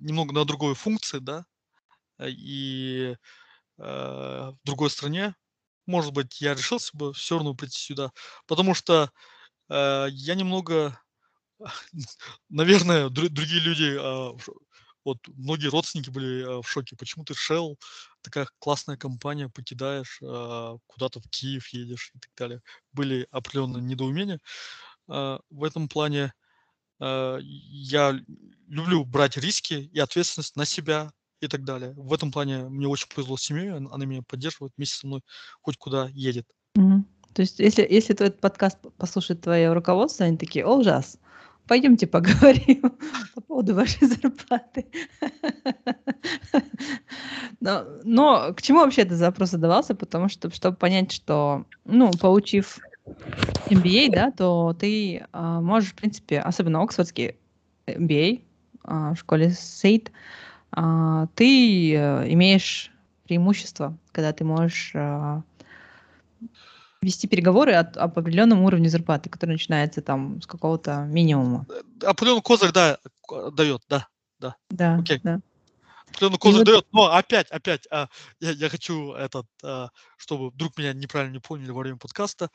[0.00, 1.46] немного на другой функции, да,
[2.26, 3.16] и
[3.78, 5.34] Э, в другой стране,
[5.86, 8.12] может быть, я решился бы все равно прийти сюда,
[8.46, 9.10] потому что
[9.70, 11.00] э, я немного,
[12.50, 14.38] наверное, другие люди, э,
[15.04, 17.76] вот многие родственники были э, в шоке, почему ты Shell,
[18.22, 22.60] такая классная компания, покидаешь, э, куда-то в Киев едешь и так далее.
[22.92, 24.40] Были определенные недоумения.
[25.08, 26.32] Э, в этом плане
[27.00, 28.20] э, я
[28.68, 31.94] люблю брать риски и ответственность на себя, и так далее.
[31.96, 35.22] В этом плане мне очень повезло с семьей, она меня поддерживает, вместе со мной
[35.60, 36.46] хоть куда едет.
[36.74, 37.06] Мгм.
[37.34, 41.18] То есть, если, если этот подкаст послушает твое руководство, они такие, о, ужас,
[41.68, 42.82] пойдемте поговорим
[43.34, 44.86] по поводу вашей зарплаты.
[47.60, 49.96] Но, но к чему вообще этот запрос задавался?
[49.96, 52.78] Потому что, чтобы понять, что, ну, получив
[53.68, 57.34] MBA, да, то ты а, можешь, в принципе, особенно оксфордский
[57.86, 58.42] MBA
[58.84, 59.54] а, в школе а,
[61.34, 62.90] ты э, имеешь
[63.24, 65.42] преимущество, когда ты можешь а,
[67.02, 71.66] вести переговоры от, об определенном уровне зарплаты, который начинается там с какого-то минимума.
[72.02, 72.98] Определенный козырь, да,
[73.52, 74.08] дает, да,
[74.40, 74.56] да.
[74.70, 75.20] Да, Окей.
[75.22, 75.40] да.
[76.08, 76.66] Определенный козырь вот...
[76.66, 78.08] дает, но опять, опять, а,
[78.40, 82.50] я, я хочу этот, а, чтобы вдруг меня неправильно не поняли во время подкаста,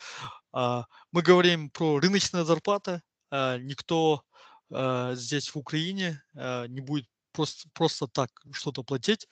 [0.52, 4.24] а, мы говорим про рыночные зарплаты, а, никто
[4.72, 9.28] э, здесь, в Украине, э, не будет просто, просто так что-то платить.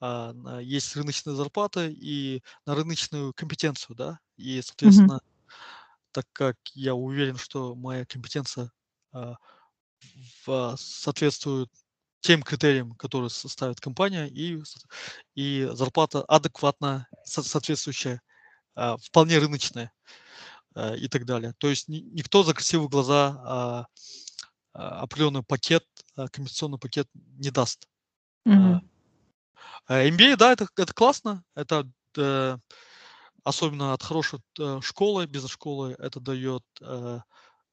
[0.00, 5.20] А, есть рыночная зарплата и на рыночную компетенцию, да, и, соответственно,
[6.12, 8.70] так как я уверен, что моя компетенция
[9.12, 9.36] а,
[10.46, 11.70] в, соответствует
[12.20, 14.60] тем критериям, которые ставит компания, и,
[15.34, 18.20] и зарплата адекватно соответствующая,
[18.74, 19.92] а, вполне рыночная
[20.98, 21.54] и так далее.
[21.56, 23.86] То есть ни, никто за красивые глаза
[24.74, 25.86] определенный пакет,
[26.16, 27.88] компенсационный пакет не даст.
[28.44, 28.88] Мгм.
[29.86, 32.58] А, MBA, да, это, это классно, это э,
[33.44, 37.20] особенно от хорошей э, школы, бизнес-школы, это дает э,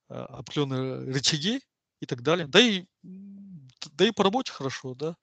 [0.09, 1.61] э, определенные рычаги
[1.99, 2.47] и так далее.
[2.47, 5.15] Да и, да и по работе хорошо, да.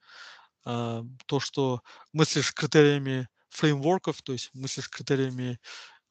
[0.64, 5.59] А, то, что мыслишь критериями фреймворков, то есть мыслишь критериями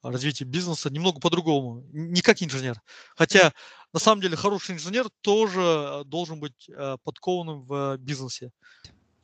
[0.01, 2.81] развития бизнеса немного по-другому, не как инженер.
[3.15, 3.53] Хотя
[3.93, 8.51] на самом деле хороший инженер тоже э, должен быть э, подкованным в бизнесе.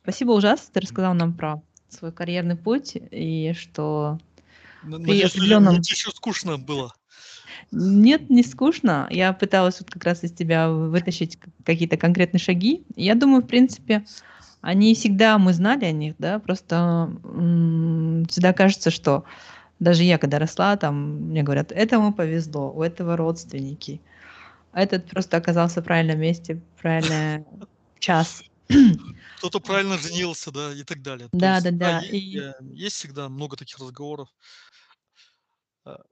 [0.02, 4.18] Спасибо ужасно, ты рассказал нам про свой карьерный путь и что
[4.84, 5.76] Н- при Надеюсь, определенном...
[5.78, 6.92] еще скучно было.
[7.72, 9.08] Нет, не скучно.
[9.10, 12.84] Я пыталась вот как раз из тебя вытащить какие-то конкретные шаги.
[12.94, 14.04] Я думаю, в принципе,
[14.60, 17.10] они всегда, мы знали о них, да, просто
[18.28, 19.24] всегда кажется, что
[19.78, 24.00] даже я, когда росла, там мне говорят, этому повезло, у этого родственники.
[24.72, 27.44] А этот просто оказался в правильном месте, в правильный
[27.98, 28.42] час.
[29.38, 31.28] Кто-то правильно женился, да, и так далее.
[31.32, 32.06] Да, есть, да, да, да.
[32.06, 34.28] е- И есть всегда много таких разговоров.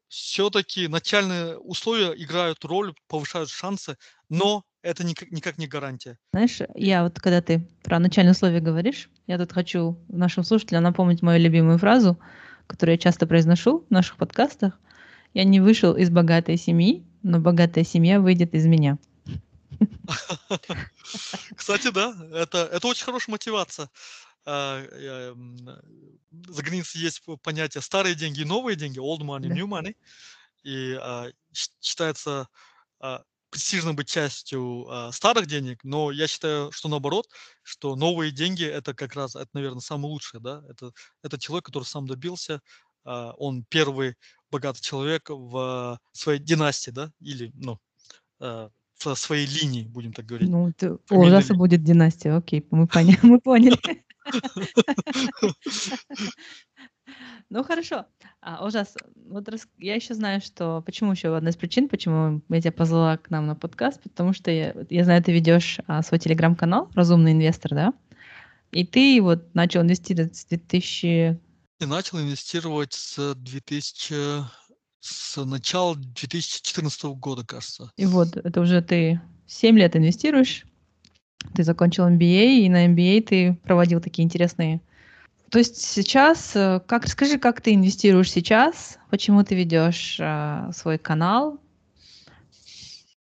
[0.08, 3.96] Все-таки начальные условия играют роль, повышают шансы,
[4.28, 6.16] но это никак, никак не гарантия.
[6.32, 11.22] знаешь, я вот когда ты про начальные условия говоришь, я тут хочу нашим слушателям напомнить
[11.22, 12.18] мою любимую фразу,
[12.66, 14.78] которую я часто произношу в наших подкастах.
[15.32, 18.98] Я не вышел из богатой семьи, но богатая семья выйдет из меня.
[21.56, 23.90] Кстати, да, это, это очень хорошая мотивация.
[24.46, 24.82] А,
[26.46, 29.96] За границей есть понятие старые деньги и новые деньги, old money, new money.
[30.62, 32.48] И а, считается
[33.00, 33.22] а,
[33.54, 37.28] престижно быть частью а, старых денег, но я считаю, что наоборот,
[37.62, 40.90] что новые деньги это как раз, это, наверное, самое лучшее, да, это,
[41.22, 42.60] это человек, который сам добился,
[43.04, 44.16] а, он первый
[44.50, 47.78] богатый человек в своей династии, да, или, ну,
[48.40, 50.48] а, в своей линии, будем так говорить.
[50.48, 52.36] Ну, это у ужаса будет династия.
[52.36, 53.18] Окей, мы поняли.
[53.22, 53.78] Мы поняли.
[57.50, 58.06] Ну хорошо.
[58.40, 58.96] А, ужас.
[59.14, 63.16] Вот рас- я еще знаю, что почему еще одна из причин, почему я тебя позвала
[63.16, 67.32] к нам на подкаст, потому что я, я знаю, ты ведешь а, свой телеграм-канал «Разумный
[67.32, 67.94] инвестор», да?
[68.72, 71.38] И ты вот начал инвестировать с 2000...
[71.80, 74.44] И начал инвестировать с 2000,
[75.00, 77.92] с начала 2014 года, кажется.
[77.96, 80.64] И вот это уже ты 7 лет инвестируешь,
[81.54, 84.80] ты закончил MBA, и на MBA ты проводил такие интересные...
[85.54, 90.98] То есть сейчас, э, как, расскажи, как ты инвестируешь сейчас, почему ты ведешь а, свой
[90.98, 91.60] канал,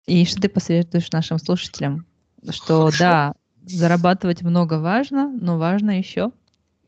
[0.08, 2.06] и что ты посоветуешь нашим слушателям,
[2.50, 2.98] что Хорошо.
[3.00, 6.34] да, зарабатывать много важно, но важно еще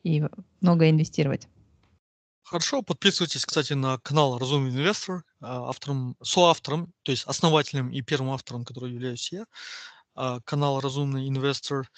[0.04, 0.26] и
[0.60, 1.48] много инвестировать.
[2.44, 8.32] Хорошо, подписывайтесь, кстати, на канал Разумный инвестор, а, автором, соавтором, то есть основателем и первым
[8.32, 9.46] автором, который являюсь я.
[10.16, 11.90] а, Канал Разумный инвестор.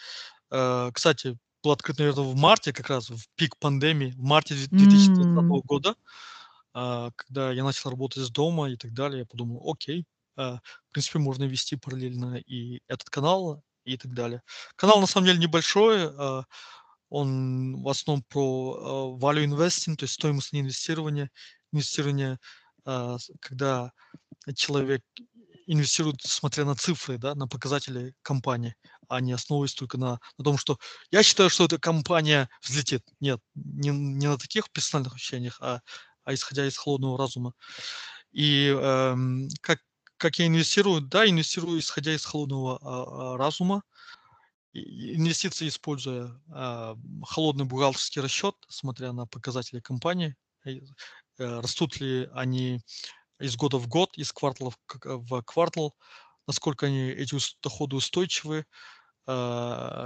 [0.51, 5.61] Э, Кстати, был открыт, наверное, в марте, как раз в пик пандемии, в марте 2020
[5.61, 5.61] М.
[5.61, 5.95] года,
[6.73, 10.05] а, когда я начал работать с дома и так далее, я подумал, окей,
[10.37, 10.57] а,
[10.89, 14.43] в принципе, можно вести параллельно и этот канал, и так далее.
[14.75, 16.43] Канал на самом деле небольшой, а,
[17.09, 21.29] он в основном про value investing, то есть стоимостное инвестирование,
[21.73, 22.39] инвестирование,
[23.41, 23.91] когда
[24.55, 25.03] человек
[25.67, 28.75] инвестирует, смотря на цифры, да, на показатели компании,
[29.11, 30.77] а не основываясь только на, на том, что
[31.11, 33.03] я считаю, что эта компания взлетит.
[33.19, 35.81] Нет, не, не на таких персональных ощущениях, а,
[36.23, 37.53] а исходя из холодного разума.
[38.31, 39.79] И эм, как,
[40.15, 41.01] как я инвестирую?
[41.01, 43.83] Да, инвестирую исходя из холодного а, разума.
[44.73, 46.95] Инвестиции используя а,
[47.25, 50.81] холодный бухгалтерский расчет, смотря на показатели компании, и,
[51.37, 52.79] э, растут ли они
[53.39, 54.71] из года в год, из квартала
[55.03, 55.95] в квартал,
[56.47, 58.65] насколько они, эти доходы устойчивы,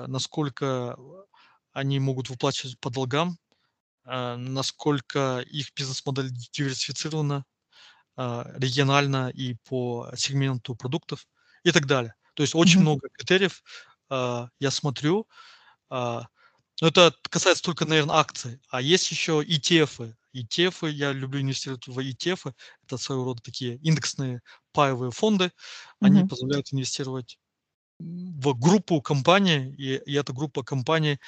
[0.07, 0.97] насколько
[1.73, 3.37] они могут выплачивать по долгам,
[4.05, 7.45] а, насколько их бизнес-модель диверсифицирована
[8.17, 11.27] а, регионально и по сегменту продуктов
[11.63, 12.15] и так далее.
[12.35, 12.83] То есть очень Мгм.
[12.83, 13.63] много критериев
[14.09, 15.27] а, я смотрю.
[15.89, 16.27] а,
[16.81, 18.61] но это касается только, наверное, акций.
[18.69, 20.01] А есть еще ETF.
[20.33, 22.53] ETF, я люблю инвестировать в ETF.
[22.85, 24.41] Это своего рода такие индексные
[24.73, 25.51] паевые фонды.
[26.01, 26.29] Они Мгм.
[26.29, 27.39] позволяют инвестировать
[27.99, 31.19] в группу компаний, и, и эта группа компаний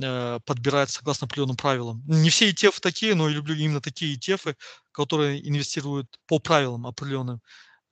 [0.00, 2.02] э, подбирает согласно определенным правилам.
[2.06, 4.54] Не все ETF такие, но я люблю именно такие ETF,
[4.92, 7.40] которые инвестируют по правилам определенным,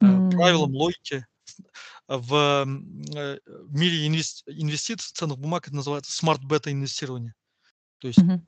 [0.00, 0.30] э, mm.
[0.30, 1.26] правилам логики.
[2.08, 3.38] В э,
[3.68, 7.34] мире инвести- инвестиций ценных бумаг это называется smart beta инвестирование.
[7.98, 8.40] То есть mm-hmm.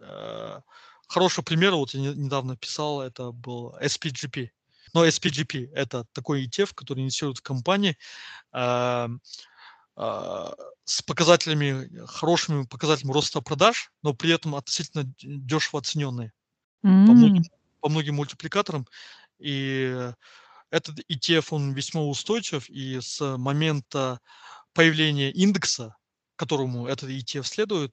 [0.00, 0.60] э,
[1.08, 4.50] хороший пример, вот я недавно писал, это был SPGP.
[4.96, 7.98] Но SPGP– это такой ETF, который инвестирует в компании
[8.54, 9.08] э,
[9.94, 10.44] э,
[10.84, 16.32] с показателями, хорошими показателями роста продаж, но при этом относительно дешево оцененные
[16.82, 17.06] mm.
[17.06, 17.44] по, многим,
[17.82, 18.86] по многим мультипликаторам.
[19.38, 20.12] И
[20.70, 24.20] этот ETF, он весьма устойчив, и с момента
[24.72, 25.94] появления индекса,
[26.36, 27.92] которому этот ETF следует,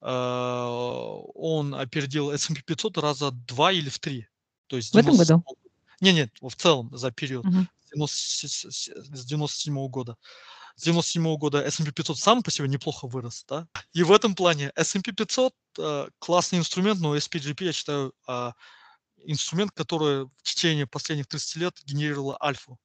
[0.00, 4.28] он опередил S&P 500 раза два или в три.
[4.68, 5.42] То есть в этом году?
[6.00, 7.66] Не, нет, в целом за период угу.
[8.06, 10.16] с 97 -го года.
[10.76, 13.66] С 97 -го года S&P 500 сам по себе неплохо вырос, да.
[13.92, 18.52] И в этом плане S&P 500 э, классный инструмент, но SPGP, я считаю, э,
[19.24, 22.78] инструмент, который в течение последних 30 лет генерировал альфу.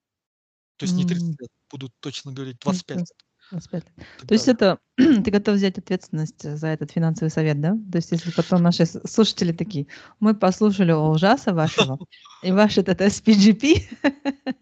[0.77, 0.97] То есть mm.
[0.97, 3.07] не 30 лет, буду точно говорить, 25 лет.
[3.51, 3.83] 25
[4.27, 7.71] То есть это ты готов взять ответственность за этот финансовый совет, да?
[7.91, 9.87] То есть если потом наши слушатели такие,
[10.19, 11.97] мы послушали о ужаса вашего,
[12.43, 13.83] и ваш этот SPGP.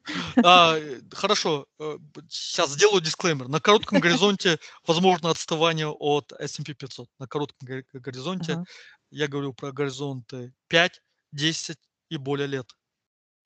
[0.44, 0.78] А,
[1.12, 1.68] хорошо,
[2.28, 3.48] сейчас э, сделаю дисклеймер.
[3.48, 7.08] На коротком горизонте возможно отставание от S&P 500.
[7.20, 8.66] На коротком горизонте ага.
[9.12, 11.02] я говорю про горизонты 5,
[11.34, 11.78] 10
[12.10, 12.76] и более лет.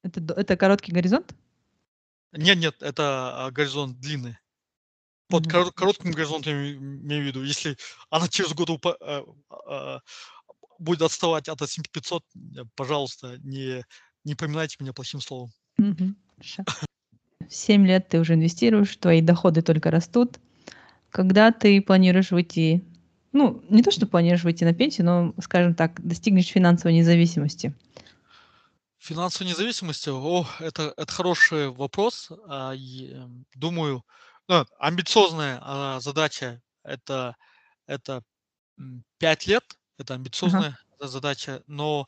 [0.03, 1.35] Это, это короткий горизонт?
[2.31, 4.37] Нет, нет, это а, горизонт длинный.
[5.27, 7.77] Под кор- коротким горизонтом имею в виду, если
[8.09, 9.23] она через год упа- э,
[9.69, 9.99] э,
[10.77, 13.83] будет отставать от S&P 500, э, пожалуйста, не,
[14.23, 15.51] не поминайте меня плохим словом.
[17.49, 20.39] Семь лет ты уже инвестируешь, твои доходы только растут.
[21.09, 22.83] Когда ты планируешь выйти,
[23.31, 27.73] ну, не то, что планируешь выйти на пенсию, но, скажем так, достигнешь финансовой независимости?
[28.97, 32.31] Финансовой независимости, о, это, это хороший вопрос.
[32.47, 34.03] А, эм, думаю,
[34.47, 37.35] ну, амбициозная а, задача это,
[37.87, 38.23] это
[39.17, 39.63] 5 лет,
[39.97, 41.07] это амбициозная ага.
[41.07, 42.07] задача, но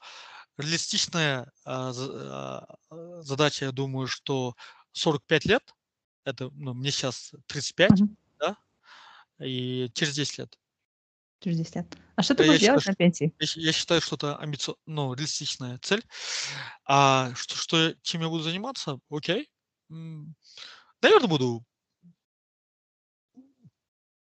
[0.57, 1.91] реалистичная а,
[2.89, 4.55] а, задача, я думаю, что
[4.93, 5.73] 45 лет,
[6.23, 8.09] это ну, мне сейчас 35, ага.
[8.39, 8.57] да,
[9.45, 10.59] и через 10 лет.
[11.39, 11.97] Через 10 лет.
[12.15, 13.33] А что ты будешь делать на пенсии?
[13.39, 14.73] Я, я считаю, что это амбици...
[14.87, 16.03] ну, реалистичная цель.
[16.83, 18.99] А что, что, чем я буду заниматься?
[19.09, 19.47] Окей.
[19.89, 21.63] Наверное, буду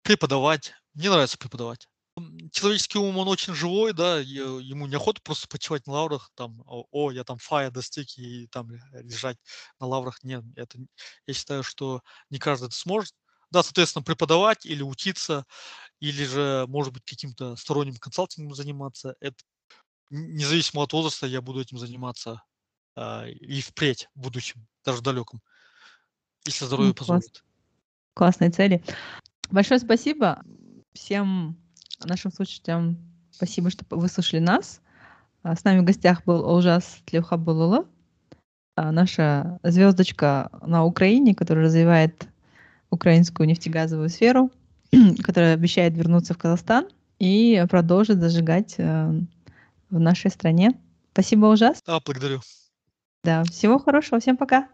[0.10, 0.74] преподавать.
[0.96, 1.88] Мне нравится преподавать.
[2.52, 7.24] Человеческий ум, он очень живой, да, ему неохота просто почивать на лаврах, там, о, я
[7.24, 9.38] там фая достиг и там лежать
[9.80, 10.24] на лаврах.
[10.24, 10.80] Нет, это,
[11.28, 12.02] я считаю, что
[12.32, 13.14] не каждый это сможет.
[13.52, 15.46] Да, соответственно, преподавать или учиться,
[16.00, 19.16] или же, может быть, каким-то сторонним консалтингом заниматься.
[19.20, 19.38] Это
[20.10, 22.42] независимо от возраста я буду этим заниматься
[22.96, 25.40] а, и впредь, в будущем, даже в далеком,
[26.46, 27.44] если здоровье ну, позволит.
[28.16, 28.84] Классные цели.
[29.52, 30.44] Большое спасибо
[30.94, 31.58] всем
[32.04, 32.98] нашим слушателям.
[33.32, 34.82] Спасибо, что вы слушали нас.
[35.42, 37.86] А, с нами в гостях был Олжас Тлевхабулула,
[38.76, 42.28] а, наша звездочка на Украине, которая развивает
[42.92, 44.52] украинскую нефтегазовую сферу,
[45.24, 46.88] которая обещает вернуться в Казахстан
[47.18, 49.22] и продолжит зажигать э,
[49.90, 50.80] в нашей стране.
[51.14, 51.82] Спасибо, Ужас.
[51.86, 52.40] Да, благодарю.
[53.24, 54.70] Да, всего хорошего, всем пока.